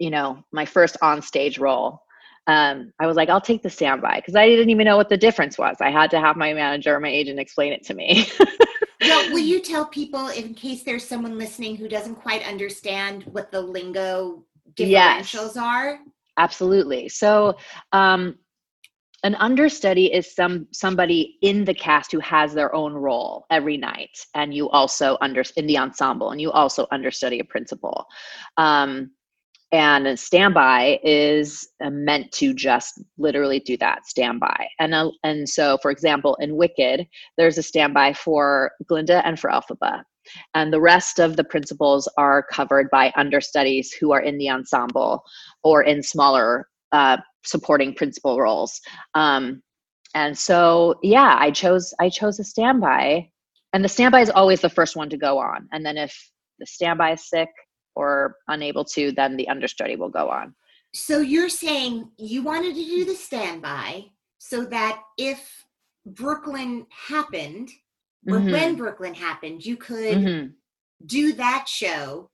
[0.01, 2.03] you know, my first on stage role.
[2.49, 5.17] um, I was like, I'll take the standby because I didn't even know what the
[5.17, 5.77] difference was.
[5.81, 8.27] I had to have my manager or my agent explain it to me.
[9.01, 13.53] well, will you tell people in case there's someone listening who doesn't quite understand what
[13.53, 14.43] the lingo
[14.75, 15.57] differentials Yes.
[15.57, 16.01] are?
[16.37, 17.09] Absolutely.
[17.09, 17.57] So,
[17.93, 18.39] um,
[19.25, 24.19] an understudy is some somebody in the cast who has their own role every night,
[24.35, 28.07] and you also under in the ensemble, and you also understudy a principal.
[28.57, 29.13] Um,
[29.71, 34.69] and a standby is uh, meant to just literally do that standby.
[34.81, 37.07] And uh, and so, for example, in Wicked,
[37.39, 40.03] there's a standby for Glinda and for Elphaba,
[40.55, 45.23] and the rest of the principals are covered by understudies who are in the ensemble
[45.63, 48.81] or in smaller uh, supporting principal roles.
[49.15, 49.63] Um,
[50.15, 53.31] and so, yeah, I chose I chose a standby,
[53.73, 55.69] and the standby is always the first one to go on.
[55.73, 56.15] And then if
[56.59, 57.49] the standby is sick
[57.95, 60.55] or unable to, then the understudy will go on.
[60.95, 64.05] So you're saying you wanted to do the standby
[64.39, 65.65] so that if
[66.05, 67.71] Brooklyn happened,
[68.27, 68.53] or Mhm.
[68.53, 70.55] when Brooklyn happened, you could Mhm.
[71.07, 72.31] do that show.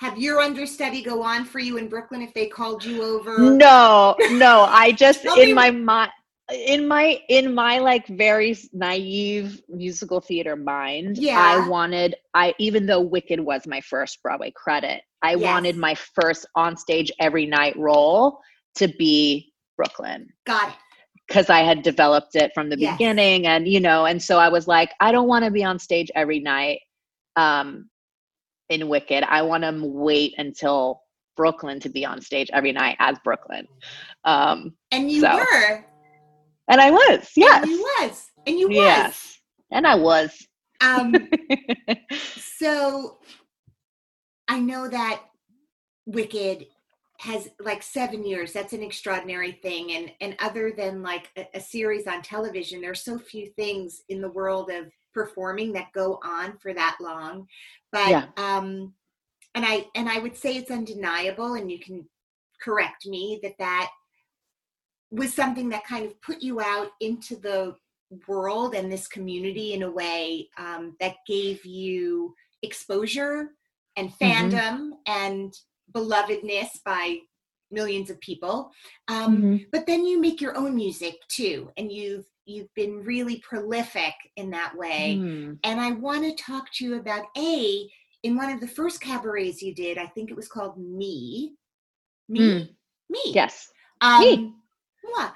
[0.00, 3.38] Have your understudy go on for you in Brooklyn if they called you over?
[3.38, 6.10] No, no, I just in my mind
[6.50, 11.38] in my in my like very naive musical theater mind Yeah.
[11.38, 15.44] i wanted i even though wicked was my first broadway credit i Yes.
[15.44, 18.40] wanted my first on stage every night role
[18.74, 20.74] to be brooklyn Got it.
[21.28, 22.94] because I had developed it from the Yes.
[22.94, 25.78] beginning and you know and so I was like I don't want to be on
[25.78, 26.80] stage every night
[27.36, 27.88] um
[28.70, 31.02] in Wicked I want to wait until
[31.36, 33.66] Brooklyn to be on stage every night as Brooklyn
[34.24, 35.84] um And you So, were.
[36.70, 38.26] and I was yes And you was.
[38.46, 38.76] And you was.
[38.76, 39.38] yes
[39.70, 40.46] and I was
[40.80, 41.14] Um,
[42.58, 43.18] so
[44.48, 45.22] I know that
[46.06, 46.66] Wicked
[47.20, 48.52] has like seven years.
[48.52, 49.92] That's an extraordinary thing.
[49.92, 54.20] And and other than like a, a series on television, there's so few things in
[54.22, 57.48] the world of performing that go on for that long.
[57.92, 58.26] But Yeah.
[58.36, 58.94] um
[59.54, 62.08] and I and I would say it's undeniable, and you can
[62.62, 63.90] correct me that that
[65.10, 67.74] was something that kind of put you out into the
[68.28, 73.50] world and this community in a way um, that gave you exposure
[73.96, 74.18] and Mhm.
[74.18, 75.58] fandom and
[75.92, 77.18] belovedness by
[77.70, 78.72] millions of people
[79.08, 79.66] um, Mhm.
[79.70, 84.50] but then you make your own music too and you've you've been really prolific in
[84.50, 85.52] that way Hmm.
[85.64, 87.88] and i want to talk to you about a
[88.22, 91.54] in one of the first cabarets you did i think it was called me
[92.28, 92.68] me Mm.
[93.08, 93.70] me yes
[94.02, 94.52] um, Me.
[95.18, 95.30] yeah.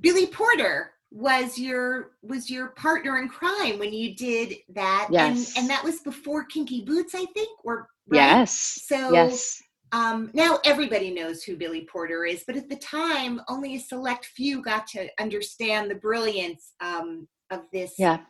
[0.00, 5.08] Billy Porter was your was your partner in crime when you did that.
[5.10, 5.54] Yes.
[5.54, 8.16] And and that was before Kinky Boots, I think, or right?
[8.18, 13.40] yes So yes um now everybody knows who Billy Porter is, but at the time
[13.48, 18.20] only a select few got to understand the brilliance um of this yeah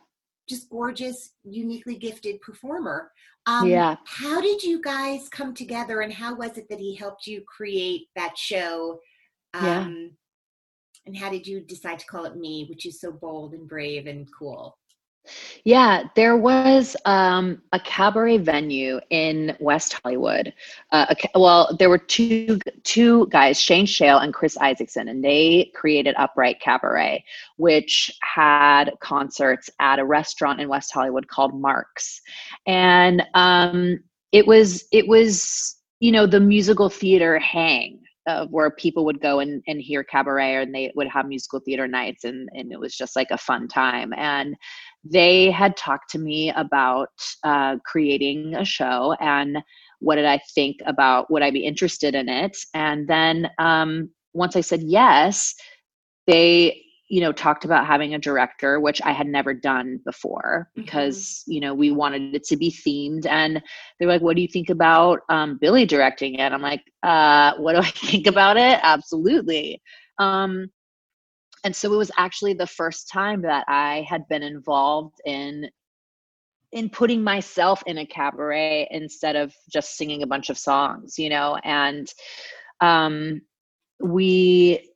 [0.47, 3.11] just gorgeous, uniquely gifted performer.
[3.45, 3.95] Um, Yeah.
[4.05, 8.07] How did you guys come together, and how was it that he helped you create
[8.15, 8.99] that show?
[9.53, 9.87] Um, Yeah.
[11.05, 14.07] And how did you decide to call it Me, which is so bold and brave
[14.07, 14.77] and cool?
[15.63, 20.53] Yeah, there was um, a cabaret venue in West Hollywood.
[20.91, 25.71] Uh, a, well, there were two two guys, Shane Shale and Chris Isaacson, and they
[25.73, 27.23] created Upright Cabaret,
[27.57, 32.21] which had concerts at a restaurant in West Hollywood called Marks,
[32.67, 33.99] and um,
[34.33, 39.39] it was it was you know the musical theater hang of where people would go
[39.39, 42.95] and, and hear cabaret and they would have musical theater nights and, and it was
[42.95, 44.55] just like a fun time and
[45.03, 47.09] they had talked to me about
[47.43, 49.57] uh, creating a show and
[49.99, 52.57] what did I think about would I be interested in it?
[52.73, 55.53] And then um, once I said yes,
[56.27, 61.43] they you know talked about having a director which i had never done before because
[61.45, 63.61] you know we wanted it to be themed and
[63.99, 66.51] they were like what do you think about um, billy directing it?
[66.51, 68.79] I'm like uh, what do i think about it?
[68.81, 69.81] Absolutely.
[70.17, 70.71] Um,
[71.63, 75.69] and so it was actually the first time that i had been involved in
[76.71, 81.29] in putting myself in a cabaret instead of just singing a bunch of songs you
[81.29, 81.57] know?
[81.63, 82.11] And
[82.81, 83.41] um
[83.99, 84.89] we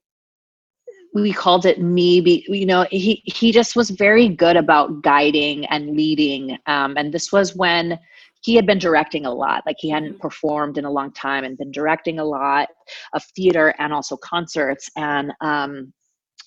[1.13, 5.65] we called it me be, you know he he just was very good about guiding
[5.67, 7.97] and leading um and this was when
[8.41, 11.57] he had been directing a lot like he hadn't performed in a long time and
[11.57, 12.69] been directing a lot
[13.13, 14.89] of theater and also concerts.
[14.95, 15.93] And um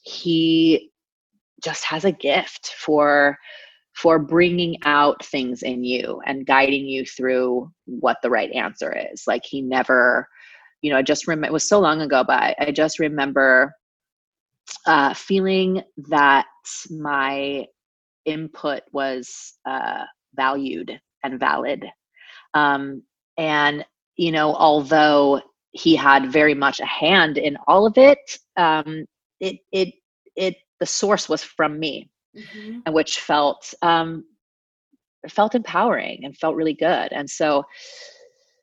[0.02, 0.90] he
[1.62, 3.36] just has a gift for
[3.94, 9.24] for bringing out things in you and guiding you through what the right answer is
[9.26, 10.26] like he never
[10.80, 13.74] you know i just remember it was so long ago but I, I just remember
[14.86, 16.46] uh, feeling that
[16.90, 17.66] my
[18.24, 21.86] input was uh, valued and valid.
[22.54, 23.02] Um,
[23.36, 23.84] and,
[24.16, 25.40] you know, although
[25.72, 28.18] he had very much a hand in all of it,
[28.56, 29.06] um,
[29.40, 29.94] it, it,
[30.36, 32.82] it, the source was from me, Mhm.
[32.86, 34.24] and which felt, um,
[35.28, 37.12] felt empowering and felt really good.
[37.12, 37.64] And so,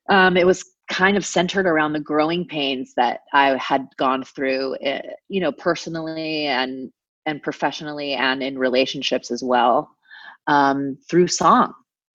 [0.09, 4.78] um, it was kind of centered around the growing pains that I had gone through,
[4.82, 6.91] eh, you know, personally and
[7.25, 9.89] and professionally, and in relationships as well,
[10.47, 11.73] um, through song.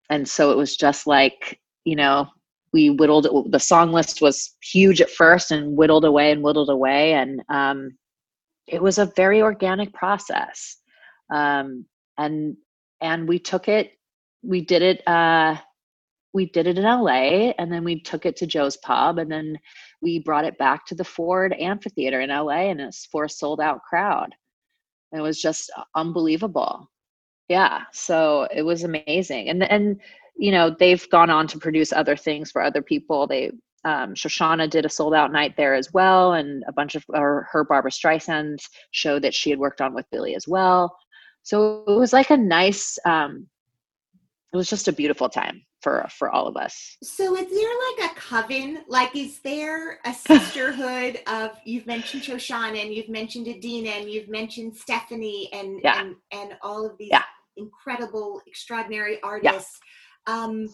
[0.09, 2.29] And so it was just like, you know,
[2.73, 3.51] we whittled.
[3.51, 7.99] The song list was huge at first, and whittled away and whittled away, and um,
[8.71, 10.79] it was a very organic process.
[11.33, 11.85] Um,
[12.19, 12.57] and
[13.01, 13.93] and we took it.
[14.43, 15.07] We did it.
[15.07, 15.57] Uh,
[16.33, 19.59] we did it in LA and then we took it to Joe's Pub and then
[20.01, 23.61] we brought it back to the Ford Amphitheater in LA and it's for a sold
[23.61, 24.33] out crowd.
[25.13, 26.89] It was just unbelievable.
[27.49, 29.49] Yeah, so it was amazing.
[29.49, 30.01] And and
[30.37, 33.27] you know, they've gone on to produce other things for other people.
[33.27, 33.51] They
[33.85, 37.47] um, Shoshana did a sold out night there as well, and a bunch of her,
[37.51, 38.59] her Barbra Streisand
[38.91, 40.97] show that she had worked on with Billy as well.
[41.43, 43.47] So it was like a nice, um,
[44.53, 46.99] it was just a beautiful time for for all of us.
[47.03, 47.71] So is there
[48.03, 48.85] like a coven?
[48.87, 54.29] Like is there a sisterhood of you've mentioned Shoshana and you've mentioned Idina and you've
[54.29, 56.01] mentioned Stephanie and Yeah.
[56.01, 57.23] and, and all of these Yeah.
[57.57, 59.79] incredible, extraordinary artists.
[60.27, 60.69] Um,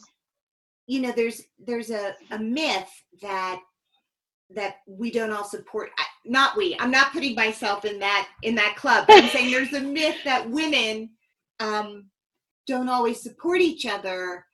[0.87, 2.91] you know, there's there's a, a myth
[3.23, 3.61] that
[4.55, 5.91] that we don't all support
[6.25, 9.73] not we i'm not putting myself in that in that club but i'm saying there's
[9.73, 11.11] a myth that women
[11.59, 12.05] um
[12.69, 14.45] don't always support each other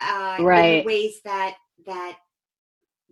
[0.00, 0.80] uh in Right.
[0.80, 1.54] the ways that
[1.86, 2.16] that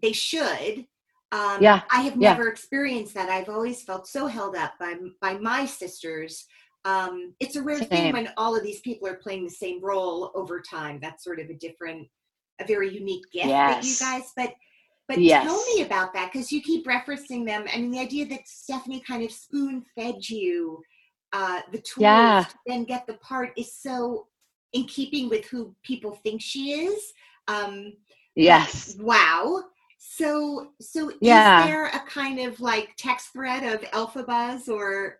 [0.02, 0.86] they should
[1.32, 2.30] um Yeah, i have yeah.
[2.30, 6.46] never experienced that i've always felt so held up by by my sisters
[6.86, 10.32] um it's a rare thing when all of these people are playing the same role
[10.34, 12.08] over time that's sort of a different
[12.60, 14.52] a very unique gift that you guys but
[15.08, 15.44] but Yes.
[15.44, 17.64] tell me about that because you keep referencing them.
[17.74, 20.80] I mean, the idea that Stephanie kind of spoon fed you
[21.32, 22.44] uh, the tools Yeah.
[22.44, 24.28] to then get the part is so
[24.72, 27.12] in keeping with who people think she is.
[27.48, 27.94] Um,
[28.36, 28.96] Yes.
[29.00, 29.64] wow.
[29.98, 31.58] So, so Yeah.
[31.58, 35.18] is there a kind of like text thread of Elphabas or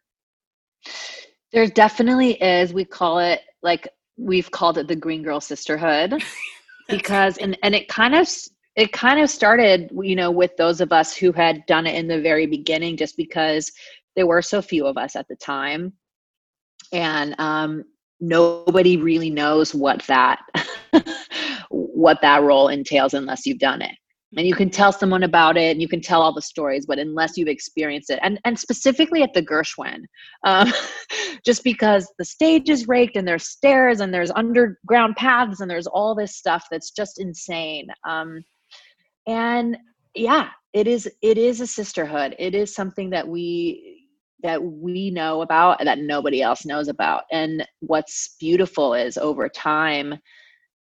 [1.52, 2.72] There definitely is.
[2.72, 6.22] We call it like we've called it the Green Girl Sisterhood
[6.90, 8.28] because and and it kind of
[8.76, 12.06] it kind of started you know with those of us who had done it in
[12.06, 13.70] the very beginning just because
[14.16, 15.92] there were so few of us at the time.
[16.92, 17.84] And um
[18.20, 20.40] nobody really knows what that
[21.70, 23.96] what that role entails unless you've done it
[24.36, 26.98] and you can tell someone about it and you can tell all the stories but
[26.98, 30.02] unless you've experienced it and and specifically at the gershwin
[30.44, 30.72] um,
[31.44, 35.86] just because the stage is raked and there's stairs and there's underground paths and there's
[35.86, 38.42] all this stuff that's just insane um,
[39.26, 39.76] and
[40.14, 42.34] yeah it is it is a sisterhood.
[42.38, 44.06] It is something that we
[44.42, 47.24] that we know about and that nobody else knows about.
[47.30, 50.14] And what's beautiful is over time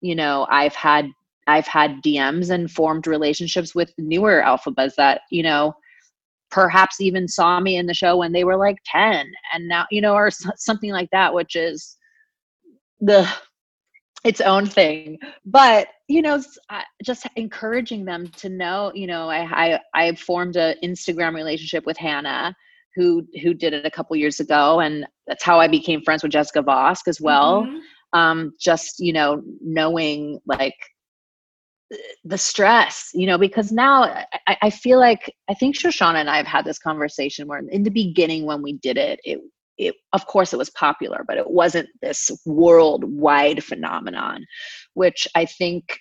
[0.03, 1.07] you know i've had
[1.47, 5.75] i've had dms and formed relationships with newer Elphabas that you know
[6.51, 10.01] perhaps even saw me in the show when they were like 10 and now you
[10.01, 11.97] know or something like that which is
[13.01, 13.29] the
[14.25, 16.41] its own thing but you know
[17.03, 21.97] just encouraging them to know you know i i, I formed an instagram relationship with
[21.97, 22.55] hannah
[22.95, 26.33] who who did it a couple years ago and that's how i became friends with
[26.33, 27.81] jessica vosk as well Mhm.
[28.13, 30.77] um just you know knowing like
[32.25, 34.05] the stress you know because now
[34.47, 37.83] I, I feel like i think shoshana and i have had this conversation where in
[37.83, 39.41] the beginning when we did it it
[39.79, 44.45] it of course it was popular but it wasn't this worldwide phenomenon
[44.95, 45.99] which i think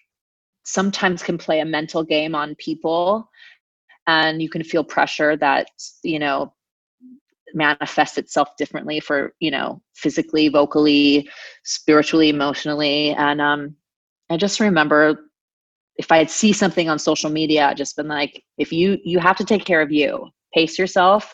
[0.63, 3.29] sometimes can play a mental game on people.
[4.07, 5.67] And you can feel pressure that
[6.03, 6.53] you know
[7.53, 11.29] manifests itself differently for you know physically vocally
[11.63, 13.11] spiritually emotionally.
[13.11, 13.75] And um
[14.29, 15.30] i just remember
[15.97, 19.37] if i'd see something on social media I'd just been like if you you have
[19.37, 21.33] to take care of you pace yourself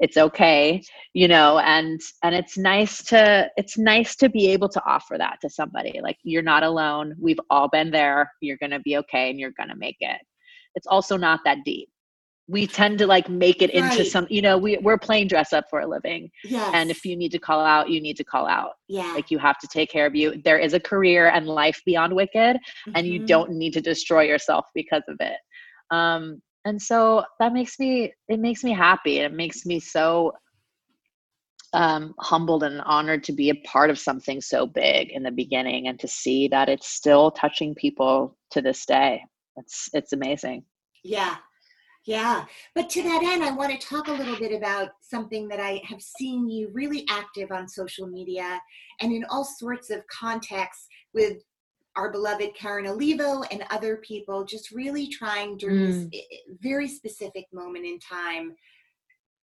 [0.00, 0.82] it's okay
[1.12, 5.38] you know and and it's nice to it's nice to be able to offer that
[5.42, 9.38] to somebody like you're not alone we've all been there you're to be okay and
[9.38, 10.20] you're to make it.
[10.74, 11.88] It's also not that deep
[12.48, 14.06] we tend to like make it into Right.
[14.06, 16.70] some you know we, we're playing dress up for a living yes.
[16.72, 19.38] and if you need to call out you need to call out yeah, like you
[19.38, 22.56] have to take care of you there is a career and life beyond wicked
[22.94, 23.26] and you Mhm.
[23.26, 25.36] don't need to destroy yourself because of it
[25.90, 30.32] um and so that makes me it makes me happy and it makes me so
[31.74, 35.88] um, humbled and honored to be a part of something so big in the beginning
[35.88, 39.22] and to see that it's still touching people to this day.
[39.56, 40.64] It's it's amazing.
[41.04, 41.36] Yeah.
[42.08, 42.46] Yeah.
[42.74, 45.82] But to that end, I want to talk a little bit about something that I
[45.84, 48.58] have seen you really active on social media
[49.02, 51.42] and in all sorts of contexts with
[51.96, 56.10] our beloved Karen Olivo and other people, just really trying during Mm.
[56.10, 56.22] this
[56.62, 58.56] very specific moment in time,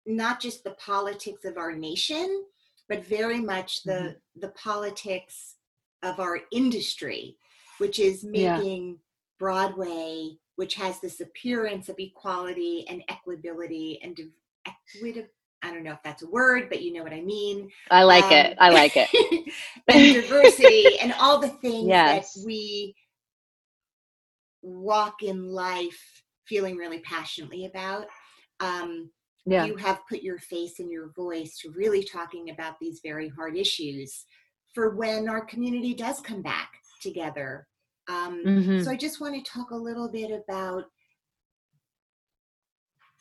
[0.07, 2.46] not just the politics of our nation,
[2.88, 4.40] but very much the Mm-hmm.
[4.40, 5.57] the politics
[6.03, 7.36] of our industry,
[7.76, 8.57] which is Yeah.
[8.57, 9.01] making
[9.38, 14.19] Broadway, which has this appearance of equality and equitability and
[14.67, 15.29] equitable.
[15.63, 17.71] I don't know if that's a word, but you know what I mean.
[17.93, 18.57] I like Um, it.
[18.61, 19.09] I like it.
[19.89, 22.35] and diversity and all the things Yes.
[22.35, 22.93] that we
[24.63, 28.07] walk in life feeling really passionately about.
[28.59, 29.13] Um,
[29.47, 29.65] Yeah.
[29.65, 33.57] You have put your face and your voice to really talking about these very hard
[33.57, 34.25] issues
[34.75, 37.69] for when our community does come back together.
[38.09, 38.85] Um, Mhm.
[38.85, 40.91] So I just want to talk a little bit about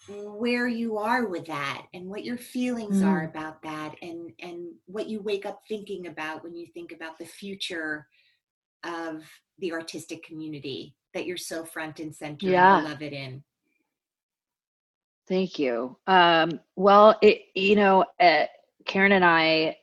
[0.08, 3.30] where you are with that and what your feelings are Mm.
[3.30, 7.26] about that and and what you wake up thinking about when you think about the
[7.26, 8.08] future
[8.84, 12.78] of the artistic community that you're so front and center Yeah.
[12.78, 13.44] and beloved in.
[15.28, 15.98] Thank you.
[16.08, 18.46] Um, well, it, you know, uh,
[18.86, 19.78] Karen and I,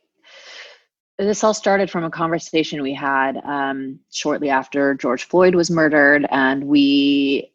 [1.17, 6.25] this all started from a conversation we had um, shortly after George Floyd was murdered,
[6.29, 7.53] and we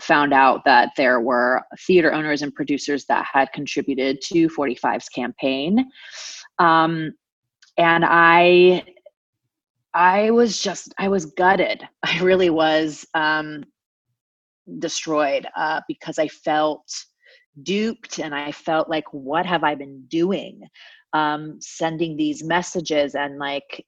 [0.00, 5.90] found out that there were theater owners and producers that had contributed to 45's campaign.
[6.58, 7.14] Um,
[7.78, 8.84] and I,
[9.94, 11.86] I was just, I was gutted.
[12.02, 13.64] I really was um,
[14.78, 16.88] destroyed uh, because I felt
[17.62, 20.62] duped and I felt like, what have I been doing?
[21.12, 23.84] Um, sending these messages and like,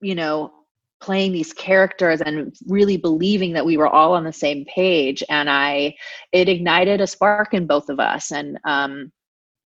[0.00, 0.52] you know,
[1.00, 5.22] playing these characters and really believing that we were all on the same page.
[5.28, 5.94] And I,
[6.32, 8.32] it ignited a spark in both of us.
[8.32, 9.12] And um,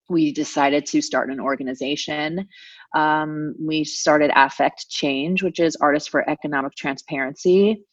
[0.10, 2.48] we decided to start an organization.
[2.96, 7.84] Um, we started Affect Change, which is Artists for Economic Transparency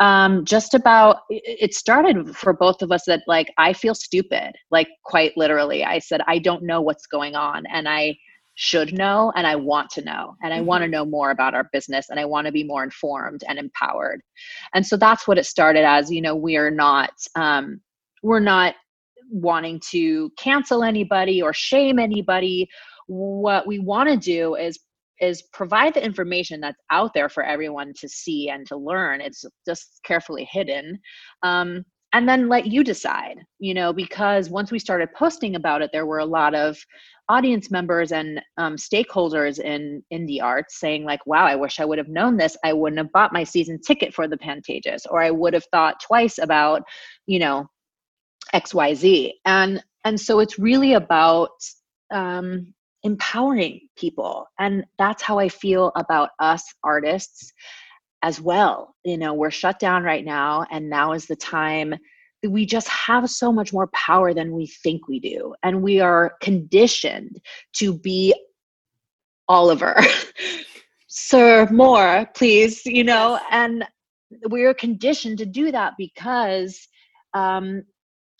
[0.00, 4.88] um just about it started for both of us that like i feel stupid like
[5.04, 8.16] quite literally i said i don't know what's going on and i
[8.62, 11.70] should know and i want to know and i want to know more about our
[11.72, 14.20] business and i want to be more informed and empowered
[14.74, 17.80] and so that's what it started as you know we're not um
[18.22, 18.74] we're not
[19.30, 22.68] wanting to cancel anybody or shame anybody
[23.06, 24.78] what we want to do is
[25.22, 29.20] is provide the information that's out there for everyone to see and to learn.
[29.20, 30.98] It's just carefully hidden.
[31.42, 35.90] Um, and then let you decide, you know, because once we started posting about it,
[35.92, 36.76] there were a lot of
[37.30, 41.98] audience members and um, stakeholders in indie arts saying like, wow, I wish I would
[41.98, 42.56] have known this.
[42.64, 46.00] I wouldn't have bought my season ticket for the Pantages, or I would have thought
[46.00, 46.82] twice about,
[47.26, 47.68] you know,
[48.52, 49.30] XYZ.
[49.44, 51.50] And, and so it's really about,
[52.10, 57.50] um, empowering people and that's how i feel about us artists
[58.22, 61.94] as well you know we're shut down right now and now is the time
[62.48, 66.34] we just have so much more power than we think we do and we are
[66.40, 67.40] conditioned
[67.74, 68.34] to be
[69.48, 69.96] oliver.
[71.08, 73.84] Sir more please you know and
[74.48, 76.86] we're conditioned to do that because
[77.34, 77.82] um,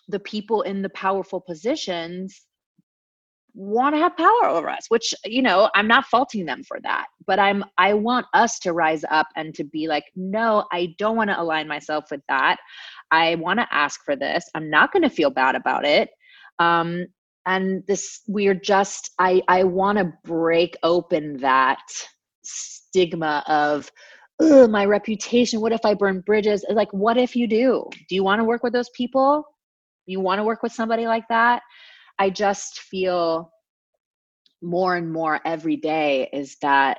[0.09, 2.43] the people in the powerful positions
[3.55, 7.07] want to have power over us which you know i'm not faulting them for that
[7.27, 11.17] but i'm i want us to rise up and to be like no i don't
[11.17, 12.59] want to align myself with that
[13.13, 16.11] i want to ask for this i'm not going to feel bad about it
[16.59, 17.07] um
[17.47, 21.81] and this we're just i i want to break open that
[22.43, 23.91] stigma of
[24.41, 26.65] my reputation what if i burn bridges?
[26.71, 27.85] Like what if you do?
[28.09, 29.45] Do you want to work with those people?
[30.07, 31.63] You want to work with somebody like that?
[32.19, 33.51] I just feel
[34.63, 36.99] more and more every day is that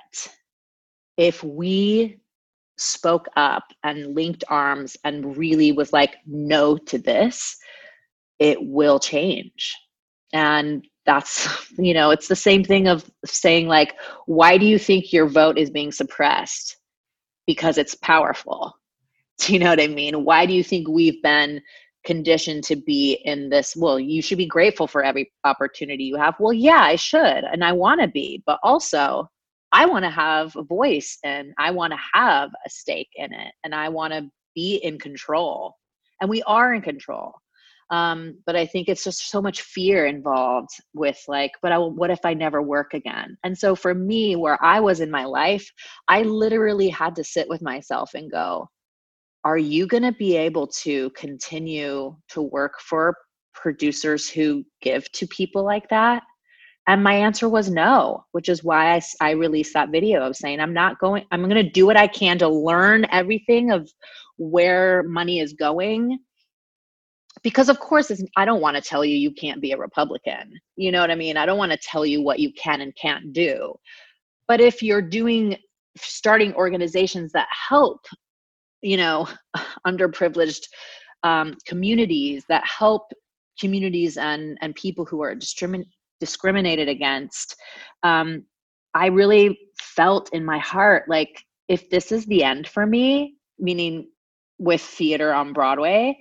[1.17, 2.19] if we
[2.81, 7.57] spoke up and linked arms and really was like, no to this,
[8.39, 9.75] it will change.
[10.33, 15.13] And that's, you know, it's the same thing of saying, like, why do you think
[15.13, 16.77] your vote is being suppressed?
[17.45, 18.73] Because it's powerful.
[19.39, 20.23] Do you know what I mean?
[20.23, 21.61] Why do you think we've been
[22.03, 26.33] conditioned to be in this well you should be grateful for every opportunity you have
[26.39, 29.29] well yeah i should and i want to be but also
[29.71, 33.53] i want to have a voice and i want to have a stake in it
[33.63, 35.75] and i want to be in control
[36.21, 37.33] and we are in control.
[37.89, 42.09] Um, but i think it's just so much fear involved with like but I, what
[42.09, 43.37] if i never work again?
[43.43, 45.69] And so for me where i was in my life
[46.07, 48.69] i literally had to sit with myself and go
[49.43, 53.13] are you going to be able to continue to work for
[53.53, 56.23] producers who give to people like that
[56.91, 60.59] and my answer was no which is why I, I released that video of saying
[60.59, 63.89] i'm not going i'm going to do what i can to learn everything of
[64.41, 66.19] where money is going.
[67.43, 70.51] Because of course i don't want to tell you you can't be a republican.
[70.75, 71.37] You know what i mean?
[71.37, 73.73] I don't want to tell you what you can and can't do.
[74.47, 75.57] But if you're doing
[75.97, 78.05] starting organizations that help
[78.81, 79.27] you know
[79.87, 80.63] underprivileged
[81.23, 83.11] um, communities that help
[83.59, 85.85] communities and and people who are discrimin-
[86.21, 87.55] discriminated against
[88.03, 88.43] um,
[88.93, 94.07] i really felt in my heart like if this is the end for me meaning
[94.59, 96.15] with theater on broadway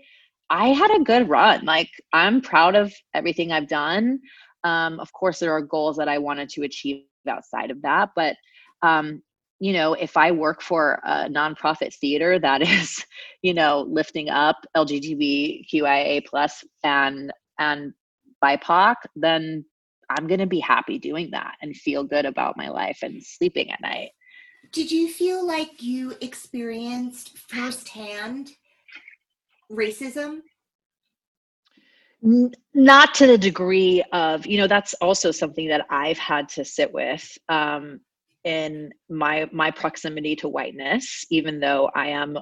[0.50, 1.64] i had a good run.
[1.64, 4.20] Like i'm proud of everything i've done.
[4.64, 8.36] Um, of course there are goals that i wanted to achieve outside of that but
[8.82, 9.22] um,
[9.58, 13.04] you know if i work for a nonprofit theater that is
[13.42, 17.92] you know lifting up lgbtqia plus and and
[18.44, 19.64] bipoc then
[20.10, 23.70] i'm going to be happy doing that and feel good about my life and sleeping
[23.70, 24.10] at night.
[24.72, 28.50] Did you feel like you experienced firsthand
[29.70, 30.40] racism?
[32.74, 36.92] Not to the degree of you know that's also something that i've had to sit
[36.92, 38.00] with um,
[38.44, 42.38] in my my proximity to whiteness even though i am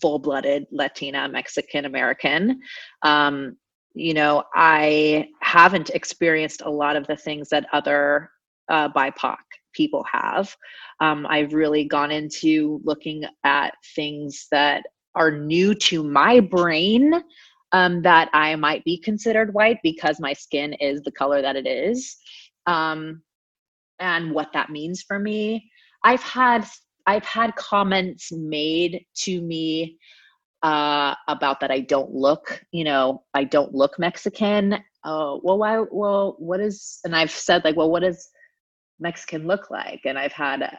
[0.00, 2.60] full-blooded latina mexican american.
[3.02, 3.56] Um,
[3.94, 8.30] you know i haven't experienced a lot of the things that other
[8.68, 9.36] uh, bipoc
[9.72, 10.54] people have
[11.00, 14.84] um, i've really gone into looking at things that
[15.14, 17.14] are new to my brain
[17.72, 21.66] um, that i might be considered white because my skin is the color that it
[21.66, 22.16] is
[22.66, 23.22] um,
[24.00, 25.70] and what that means for me.
[26.04, 26.66] I've had
[27.06, 29.98] I've had comments made to me
[30.62, 34.74] uh, about that I don't look, you know, I don't look Mexican.
[35.04, 35.78] Uh, well, why?
[35.90, 37.00] Well, what is?
[37.04, 38.28] And I've said like, well, what does
[38.98, 40.02] Mexican look like?
[40.04, 40.78] And I've had a,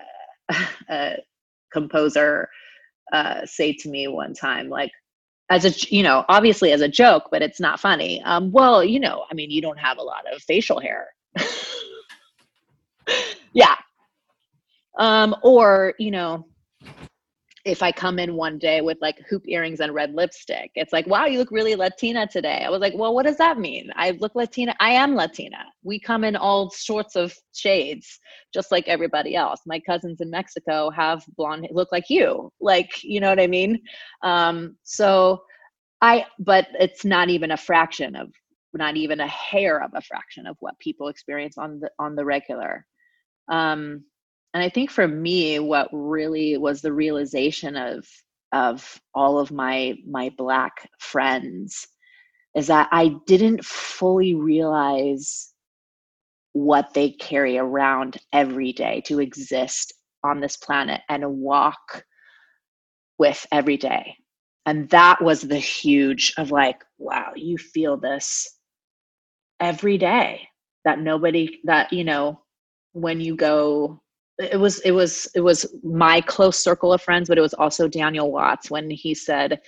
[0.89, 1.17] a
[1.71, 2.49] composer
[3.11, 4.91] uh, say to me one time, like,
[5.49, 8.21] as a you know, obviously as a joke, but it's not funny.
[8.23, 11.07] Um, well, you know, I mean, you don't have a lot of facial hair.
[13.53, 13.75] yeah.
[14.97, 16.45] Um, or, you know,
[17.65, 21.05] if I come in one day with like hoop earrings and red lipstick, it's like,
[21.07, 22.63] wow, you look really Latina today.
[22.65, 23.91] I was like, well, what does that mean?
[23.95, 24.75] I look Latina.
[24.79, 25.63] I am Latina.
[25.83, 28.19] We come in all sorts of shades,
[28.53, 29.61] just like everybody else.
[29.65, 33.81] My cousins in Mexico have blonde, look like you, like, you know what I mean?
[34.23, 35.43] Um, so
[36.01, 38.29] I, but it's not even a fraction of,
[38.73, 42.23] not even a hair of a fraction of what people experience on the on the
[42.23, 42.85] regular
[43.51, 44.03] um,
[44.53, 48.05] and i think for me what really was the realization of
[48.53, 51.87] of all of my my black friends
[52.55, 55.53] is that i didn't fully realize
[56.53, 59.93] what they carry around every day to exist
[60.23, 62.03] on this planet and walk
[63.17, 64.15] with every day.
[64.65, 68.47] And that was the huge of like wow you feel this
[69.59, 70.47] every day
[70.85, 72.41] that nobody that you know
[72.93, 74.01] when you go
[74.41, 77.87] it was it was it was my close circle of friends but it was also
[77.87, 79.61] daniel watts when he said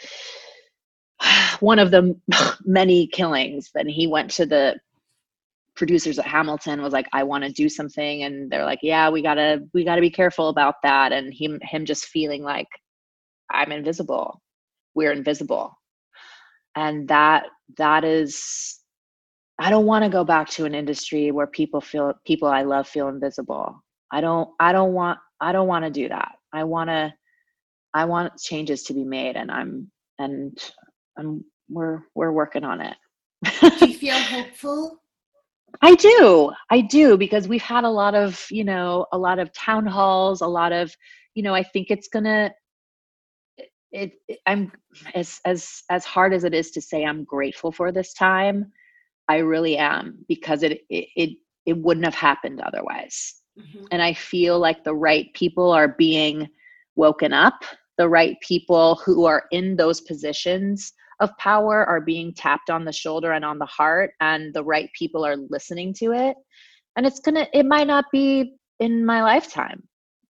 [1.59, 2.19] one of the
[2.65, 4.75] many killings then he went to the
[5.75, 8.23] producers at hamilton was like i want to do something.
[8.23, 11.11] And they're like yeah we gotta we gotta be careful about that.
[11.11, 12.67] And him him just feeling like
[13.51, 14.41] i'm invisible.
[14.95, 15.73] We're invisible.
[16.75, 17.45] And that
[17.77, 18.79] that is
[19.59, 22.87] I don't want to go back to an industry where people feel people I love
[22.87, 23.83] feel invisible.
[24.13, 26.33] I don't I don't want I don't want to do that.
[26.53, 27.13] I want to
[27.93, 30.57] I want changes to be made and I'm and
[31.17, 32.95] I'm we're we're working on it.
[33.79, 34.99] do you feel hopeful?
[35.81, 36.51] I do.
[36.69, 40.41] I do because we've had a lot of, you know, a lot of town halls,
[40.41, 40.95] a lot of,
[41.33, 42.53] you know, I think it's going to
[43.91, 44.71] it, it i'm
[45.13, 48.71] as as as hard as it is to say i'm grateful for this time
[49.27, 51.29] I really am because it it it,
[51.65, 53.35] it wouldn't have happened otherwise.
[53.59, 53.85] Mm-hmm.
[53.91, 56.49] And I feel like the right people are being
[56.95, 57.63] woken up.
[57.97, 62.91] The right people who are in those positions of power are being tapped on the
[62.91, 66.35] shoulder and on the heart, and the right people are listening to it.
[66.95, 69.83] And it's gonna, it might not be in my lifetime,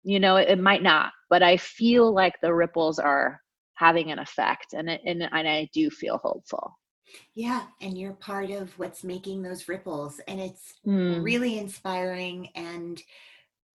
[0.03, 3.39] you know, it, it might not, but I feel like the ripples are
[3.75, 6.77] having an effect, and it, and, and I do feel hopeful.
[7.33, 10.19] Yeah, and you're part of what's making those ripples.
[10.27, 11.23] And it's Mm.
[11.23, 12.49] really inspiring.
[12.55, 13.01] And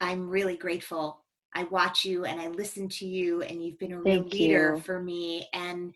[0.02, 1.24] I'm really grateful.
[1.54, 4.76] I watch you and I listen to you, and you've been a real Thank leader
[4.76, 4.82] you.
[4.86, 5.48] for me.
[5.54, 5.94] And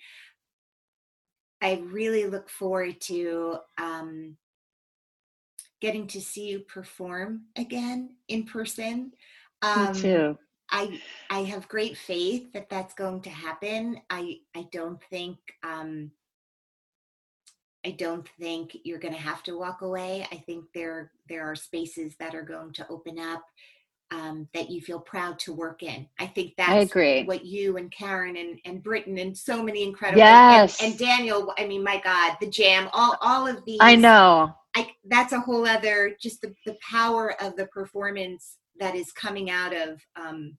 [1.62, 4.38] I really look forward to um,
[5.82, 9.12] getting to see you perform again in person.
[9.62, 10.38] Um, Me too.
[10.72, 14.02] I I have great faith that that's going to happen.
[14.10, 16.12] I I don't think um,
[17.86, 20.28] I don't think you're going to have to walk away.
[20.32, 23.44] I think there there are spaces that are going to open up
[24.12, 26.08] um, that you feel proud to work in.
[26.20, 27.24] I think that's I agree.
[27.24, 30.82] what you and Karen and and Britton and so many incredible Yes.
[30.82, 31.54] and, and Daniel.
[31.58, 33.80] I mean, my God, the Jam, all all of these.
[33.82, 34.54] I know.
[34.76, 39.50] I, that's a whole other just the, the power of the performance that is coming
[39.50, 40.58] out of um,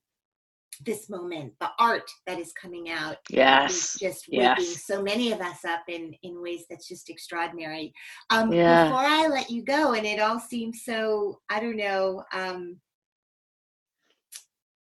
[0.84, 3.96] this moment the art that is coming out Yes.
[3.98, 4.84] just waking Yes.
[4.86, 7.92] so many of us up in in ways that's just extraordinary
[8.30, 8.84] um Yeah.
[8.84, 12.76] before i let you go and it all seems so i don't know um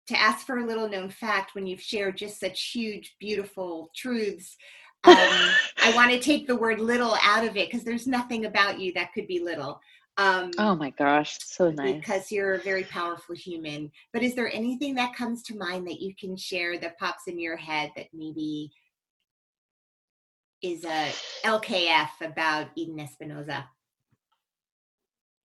[0.08, 4.56] to ask for a little known fact when you've shared just such huge beautiful truths
[5.04, 5.16] um,
[5.84, 8.94] i want to take the word little out of it because there's nothing about you
[8.94, 9.80] that could be little
[10.18, 11.96] um Oh my gosh, so nice.
[11.96, 13.92] because you're a very powerful human.
[14.14, 17.40] But is there anything that comes to mind that you can share that pops in
[17.40, 18.72] your head that maybe
[20.64, 21.12] is a
[21.46, 23.70] LKF about Eden Espinosa?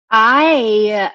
[0.10, 1.12] I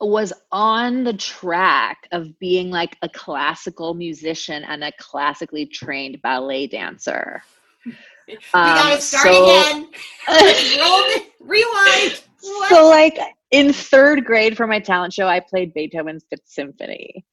[0.00, 6.66] was on the track of being like a classical musician and a classically trained ballet
[6.66, 7.42] dancer.
[8.26, 9.88] We gotta Um, start so- again.
[11.40, 12.22] Rewind.
[12.44, 12.68] What?
[12.68, 13.18] So, like
[13.50, 17.24] in third grade for my talent show, I played Beethoven's Fifth Symphony,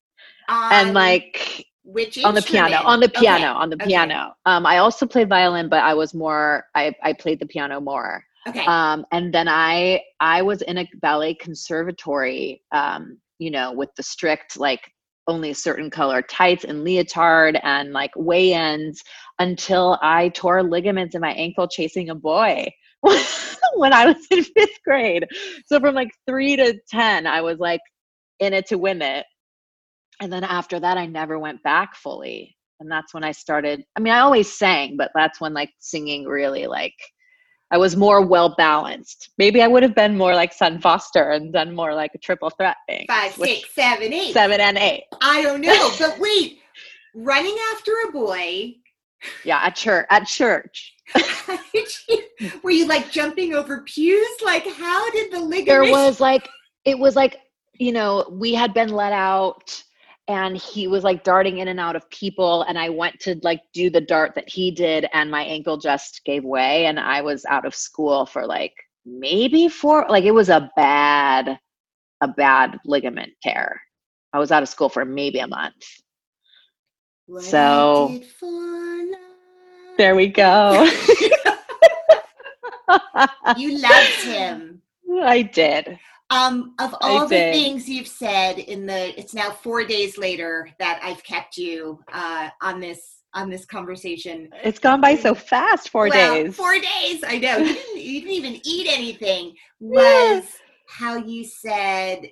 [0.48, 4.34] On and like which on the piano, on the Okay, piano, on the okay, piano.
[4.46, 6.66] Um, I also played violin, but I was more.
[6.76, 8.24] I I played the piano more.
[8.48, 8.66] Okay.
[8.66, 14.04] um, and then i i was in a ballet conservatory um, you know with the
[14.04, 14.92] strict like
[15.28, 19.04] only a certain color tights and leotard and like weigh-ins
[19.38, 22.68] until i tore ligaments in my ankle chasing a boy
[23.76, 25.26] when i was in fifth grade
[25.66, 27.82] so from like three to ten i was like
[28.40, 29.26] in it to win it
[30.22, 34.00] and then after that i never went back fully and that's when i started i
[34.00, 36.96] mean i always sang but that's when like singing really like
[37.74, 39.30] I was more well balanced.
[39.38, 42.50] Maybe I would have been more like Sutton Foster and done more like a triple
[42.50, 43.06] threat thing.
[43.08, 44.34] Five, six, seven, eight.
[44.34, 45.06] seven and eight.
[45.22, 46.60] I don't know, but wait,
[47.16, 48.76] running after a boy.
[49.44, 50.06] Yeah, at church.
[50.10, 54.28] At church, how did you- were you like jumping over pews?
[54.44, 55.68] Like, how did the ligament?
[55.68, 56.48] there was like
[56.86, 57.38] it was like
[57.78, 59.84] you know we had been let out,
[60.28, 63.62] and he was like darting in and out of people, and I went to like
[63.74, 67.46] do the dart that he did, and my ankle just gave way, and I was
[67.46, 68.74] out of school for like
[69.06, 70.06] maybe four.
[70.10, 71.60] Like it was a bad,
[72.22, 73.82] a bad ligament tear.
[74.34, 75.84] I was out of school for maybe a month.
[77.28, 79.20] What So- did for love.
[79.98, 80.84] There we go.
[83.58, 84.82] you loved him.
[85.24, 86.00] I did.
[86.30, 87.54] Um, of I all the did.
[87.54, 92.50] things you've said in the, it's now four days later that I've kept you uh,
[92.62, 94.50] on this on this conversation.
[94.62, 95.90] It's gone by so fast.
[95.90, 96.54] Four Well, days.
[96.56, 97.24] Four days.
[97.26, 97.58] I know.
[97.60, 99.54] You didn't, you didn't even eat anything.
[99.80, 100.44] Was
[100.90, 102.28] how you said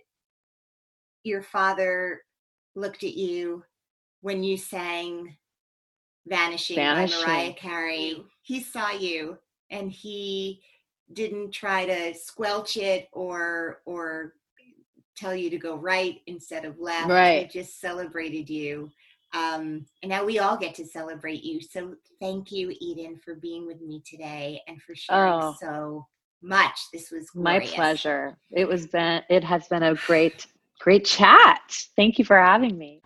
[1.24, 2.22] your father
[2.76, 3.64] looked at you
[4.22, 5.36] when you sang
[6.28, 8.24] Vanishing, by Mariah Carey.
[8.41, 9.38] He saw you
[9.72, 10.61] and he
[11.13, 14.34] didn't try to squelch it or or
[15.17, 17.09] tell you to go right instead of left.
[17.09, 17.49] Right.
[17.51, 18.89] He just celebrated you.
[19.34, 21.61] Um, and now we all get to celebrate you.
[21.61, 25.55] So thank you, Eden, for being with me today and for sharing Oh.
[25.61, 26.07] so
[26.41, 26.80] much.
[26.93, 28.38] This was My pleasure.
[28.51, 29.22] It was been.
[29.30, 30.47] It has been a great,
[30.80, 31.61] great chat.
[31.95, 33.01] Thank you for having me.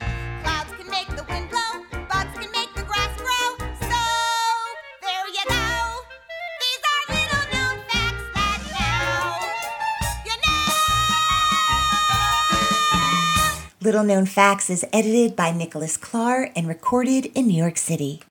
[13.84, 18.22] Little Known Facts is edited by Nicholas Clark and recorded in New York City.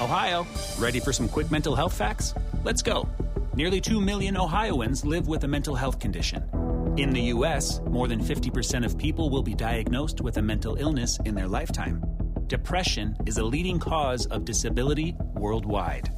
[0.00, 0.46] Ohio,
[0.78, 2.32] ready for some quick mental health facts?
[2.64, 3.06] Let's go.
[3.54, 6.42] Nearly 2 million Ohioans live with a mental health condition.
[6.96, 11.18] In the U.S., more than 50% of people will be diagnosed with a mental illness
[11.26, 12.02] in their lifetime.
[12.46, 16.10] Depression is a leading cause of disability worldwide.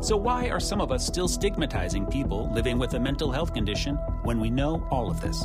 [0.00, 3.94] So, why are some of us still stigmatizing people living with a mental health condition
[4.24, 5.44] when we know all of this?